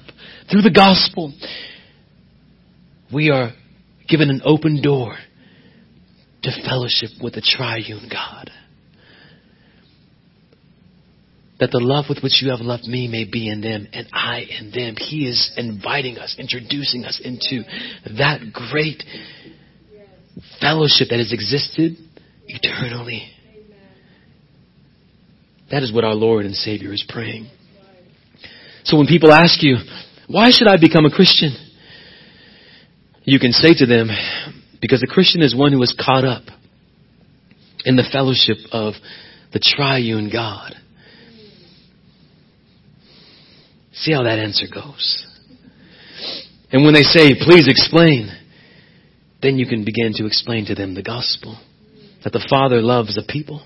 through 0.49 0.63
the 0.63 0.71
gospel. 0.71 1.31
We 3.13 3.29
are 3.29 3.51
given 4.09 4.31
an 4.31 4.41
open 4.43 4.81
door 4.81 5.15
to 6.41 6.51
fellowship 6.67 7.11
with 7.21 7.35
the 7.35 7.41
triune 7.41 8.09
God 8.11 8.49
that 11.61 11.69
the 11.69 11.79
love 11.79 12.05
with 12.09 12.23
which 12.23 12.41
you 12.41 12.49
have 12.49 12.59
loved 12.59 12.85
me 12.85 13.07
may 13.07 13.23
be 13.23 13.47
in 13.47 13.61
them 13.61 13.87
and 13.93 14.07
I 14.11 14.47
in 14.59 14.71
them. 14.71 14.95
He 14.97 15.27
is 15.27 15.53
inviting 15.55 16.17
us, 16.17 16.35
introducing 16.39 17.05
us 17.05 17.21
into 17.23 17.61
that 18.17 18.51
great 18.51 19.03
fellowship 20.59 21.09
that 21.11 21.19
has 21.19 21.31
existed 21.31 21.97
eternally. 22.47 23.29
That 25.69 25.83
is 25.83 25.93
what 25.93 26.03
our 26.03 26.15
Lord 26.15 26.45
and 26.45 26.55
Savior 26.55 26.91
is 26.93 27.05
praying. 27.07 27.47
So 28.83 28.97
when 28.97 29.05
people 29.05 29.31
ask 29.31 29.61
you, 29.61 29.75
why 30.27 30.49
should 30.49 30.67
I 30.67 30.77
become 30.81 31.05
a 31.05 31.11
Christian? 31.11 31.55
You 33.23 33.37
can 33.37 33.51
say 33.51 33.75
to 33.75 33.85
them, 33.85 34.07
because 34.81 35.03
a 35.03 35.13
Christian 35.13 35.43
is 35.43 35.55
one 35.55 35.73
who 35.73 35.83
is 35.83 35.95
caught 36.03 36.25
up 36.25 36.41
in 37.85 37.97
the 37.97 38.09
fellowship 38.11 38.57
of 38.71 38.95
the 39.53 39.59
triune 39.59 40.31
God. 40.33 40.75
See 43.93 44.13
how 44.13 44.23
that 44.23 44.39
answer 44.39 44.65
goes. 44.73 45.27
And 46.71 46.85
when 46.85 46.93
they 46.93 47.03
say, 47.03 47.35
please 47.35 47.67
explain, 47.67 48.31
then 49.41 49.57
you 49.57 49.67
can 49.67 49.83
begin 49.83 50.13
to 50.15 50.25
explain 50.25 50.65
to 50.67 50.75
them 50.75 50.95
the 50.95 51.03
gospel. 51.03 51.59
That 52.23 52.33
the 52.33 52.45
Father 52.49 52.81
loves 52.81 53.15
the 53.15 53.25
people. 53.27 53.65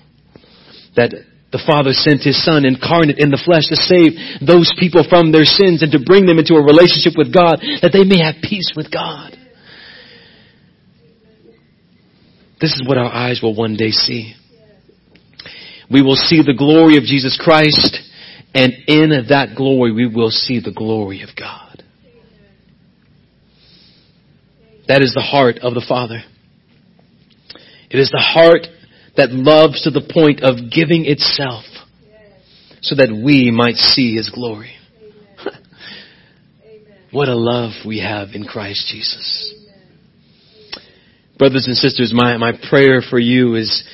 That 0.96 1.12
the 1.52 1.62
Father 1.64 1.92
sent 1.92 2.24
His 2.24 2.42
Son 2.42 2.66
incarnate 2.66 3.18
in 3.18 3.30
the 3.30 3.40
flesh 3.44 3.68
to 3.70 3.76
save 3.76 4.18
those 4.42 4.72
people 4.80 5.06
from 5.08 5.30
their 5.30 5.44
sins 5.44 5.82
and 5.82 5.92
to 5.92 6.02
bring 6.04 6.26
them 6.26 6.38
into 6.38 6.54
a 6.54 6.64
relationship 6.64 7.14
with 7.16 7.32
God 7.32 7.62
that 7.82 7.92
they 7.92 8.02
may 8.02 8.18
have 8.18 8.42
peace 8.42 8.72
with 8.74 8.90
God. 8.90 9.36
This 12.60 12.72
is 12.72 12.82
what 12.88 12.98
our 12.98 13.12
eyes 13.12 13.40
will 13.42 13.54
one 13.54 13.76
day 13.76 13.90
see. 13.90 14.34
We 15.90 16.02
will 16.02 16.16
see 16.16 16.42
the 16.42 16.56
glory 16.56 16.96
of 16.96 17.04
Jesus 17.04 17.38
Christ 17.38 18.05
and 18.56 18.72
in 18.86 19.10
that 19.28 19.54
glory, 19.54 19.92
we 19.92 20.06
will 20.06 20.30
see 20.30 20.60
the 20.60 20.72
glory 20.72 21.20
of 21.20 21.28
God. 21.38 21.84
That 24.88 25.02
is 25.02 25.12
the 25.12 25.20
heart 25.20 25.58
of 25.58 25.74
the 25.74 25.84
Father. 25.86 26.22
It 27.90 27.98
is 27.98 28.10
the 28.10 28.18
heart 28.18 28.66
that 29.18 29.30
loves 29.30 29.82
to 29.82 29.90
the 29.90 30.00
point 30.00 30.40
of 30.42 30.70
giving 30.72 31.04
itself 31.04 31.64
so 32.80 32.94
that 32.94 33.10
we 33.12 33.50
might 33.50 33.74
see 33.74 34.16
His 34.16 34.30
glory. 34.30 34.74
what 37.10 37.28
a 37.28 37.36
love 37.36 37.72
we 37.86 37.98
have 37.98 38.28
in 38.32 38.44
Christ 38.44 38.88
Jesus. 38.90 39.54
Brothers 41.36 41.66
and 41.66 41.76
sisters, 41.76 42.10
my, 42.14 42.38
my 42.38 42.52
prayer 42.70 43.02
for 43.02 43.18
you 43.18 43.56
is 43.56 43.84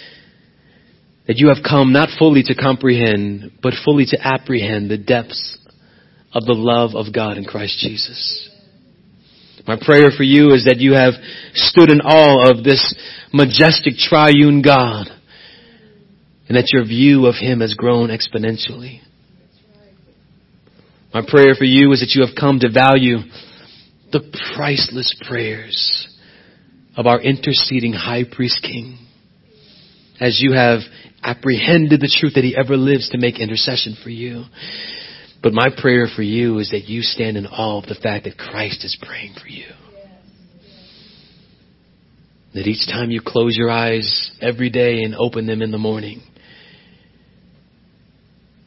that 1.33 1.39
you 1.39 1.49
have 1.49 1.65
come 1.67 1.95
not 1.95 2.11
fully 2.19 2.43
to 2.43 2.55
comprehend, 2.55 3.53
but 3.63 3.73
fully 3.87 4.05
to 4.05 4.19
apprehend 4.21 4.91
the 4.91 4.99
depths 4.99 5.57
of 6.31 6.45
the 6.45 6.53
love 6.53 6.95
of 6.95 7.11
God 7.11 7.39
in 7.39 7.45
Christ 7.47 7.79
Jesus. 7.79 8.51
My 9.67 9.79
prayer 9.81 10.11
for 10.15 10.25
you 10.25 10.53
is 10.53 10.67
that 10.67 10.77
you 10.81 10.93
have 10.93 11.15
stood 11.55 11.91
in 11.91 12.03
awe 12.03 12.51
of 12.51 12.63
this 12.63 12.95
majestic 13.33 13.95
triune 13.97 14.61
God 14.61 15.07
and 16.49 16.57
that 16.59 16.69
your 16.71 16.85
view 16.85 17.25
of 17.25 17.37
Him 17.37 17.61
has 17.61 17.73
grown 17.73 18.11
exponentially. 18.11 19.01
My 21.15 21.23
prayer 21.27 21.55
for 21.57 21.65
you 21.65 21.93
is 21.93 22.01
that 22.01 22.13
you 22.15 22.27
have 22.27 22.37
come 22.39 22.59
to 22.59 22.71
value 22.71 23.21
the 24.13 24.21
priceless 24.55 25.19
prayers 25.27 26.15
of 26.95 27.07
our 27.07 27.23
interceding 27.23 27.95
high 27.95 28.25
priest 28.31 28.61
king 28.63 28.99
as 30.23 30.41
you 30.41 30.53
have 30.53 30.81
apprehended 31.23 32.01
the 32.01 32.15
truth 32.21 32.35
that 32.35 32.45
he 32.45 32.57
ever 32.57 32.77
lives 32.77 33.11
to 33.11 33.19
make 33.19 33.39
intercession 33.39 33.97
for 34.03 34.11
you. 34.11 34.45
But 35.43 35.53
my 35.53 35.69
prayer 35.77 36.07
for 36.15 36.23
you 36.23 36.59
is 36.59 36.71
that 36.71 36.89
you 36.89 37.03
stand 37.03 37.37
in 37.37 37.47
awe 37.47 37.79
of 37.79 37.87
the 37.87 37.97
fact 38.01 38.25
that 38.25 38.39
Christ 38.39 38.85
is 38.85 38.97
praying 39.01 39.35
for 39.41 39.49
you. 39.49 39.67
That 42.55 42.67
each 42.67 42.87
time 42.87 43.11
you 43.11 43.21
close 43.25 43.57
your 43.57 43.71
eyes 43.71 44.31
every 44.41 44.71
day 44.71 45.03
and 45.03 45.15
open 45.15 45.47
them 45.47 45.63
in 45.63 45.71
the 45.71 45.79
morning, 45.79 46.23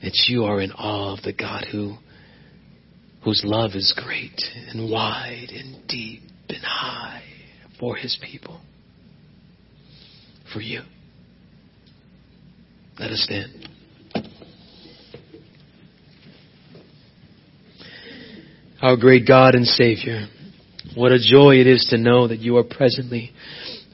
that 0.01 0.26
you 0.28 0.45
are 0.45 0.60
in 0.60 0.72
awe 0.72 1.14
of 1.14 1.24
the 1.24 1.34
God 1.34 1.66
who, 1.72 1.95
whose 3.24 3.43
love 3.45 3.72
is 3.76 3.93
great 3.95 4.41
and 4.70 4.91
wide 4.91 5.49
and 5.51 5.88
deep 5.88 6.24
and 6.49 6.64
high 6.64 7.24
for 7.80 7.95
his 7.95 8.18
people. 8.22 8.60
For 10.51 10.62
you. 10.62 10.82
Let 12.98 13.12
us 13.12 13.24
stand. 13.24 13.68
Our 18.82 18.96
great 18.96 19.28
God 19.28 19.54
and 19.56 19.66
Savior, 19.66 20.28
what 20.96 21.12
a 21.12 21.20
joy 21.20 21.56
it 21.56 21.68
is 21.68 21.88
to 21.89 21.98
know 21.98 22.28
that 22.30 22.39
you 22.39 22.56
are 22.58 22.64
presently, 22.64 23.32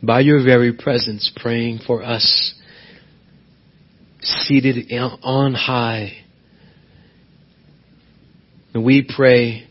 by 0.03 0.19
your 0.19 0.43
very 0.43 0.73
presence, 0.73 1.31
praying 1.35 1.79
for 1.85 2.03
us, 2.03 2.53
seated 4.21 4.91
on 5.23 5.55
high. 5.55 6.17
And 8.75 8.85
we 8.85 9.07
pray 9.15 9.67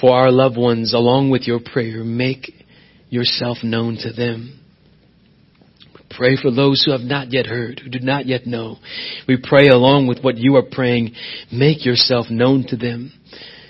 for 0.00 0.16
our 0.16 0.30
loved 0.30 0.56
ones 0.56 0.94
along 0.94 1.30
with 1.30 1.48
your 1.48 1.60
prayer. 1.60 2.04
Make 2.04 2.52
yourself 3.08 3.58
known 3.64 3.96
to 4.02 4.12
them 4.12 4.60
pray 6.16 6.36
for 6.40 6.50
those 6.50 6.82
who 6.84 6.92
have 6.92 7.02
not 7.02 7.32
yet 7.32 7.46
heard, 7.46 7.80
who 7.80 7.90
do 7.90 8.00
not 8.00 8.26
yet 8.26 8.46
know. 8.46 8.76
We 9.28 9.38
pray 9.42 9.68
along 9.68 10.06
with 10.06 10.20
what 10.22 10.36
you 10.36 10.56
are 10.56 10.64
praying, 10.70 11.14
make 11.52 11.84
yourself 11.84 12.26
known 12.30 12.66
to 12.68 12.76
them. 12.76 13.12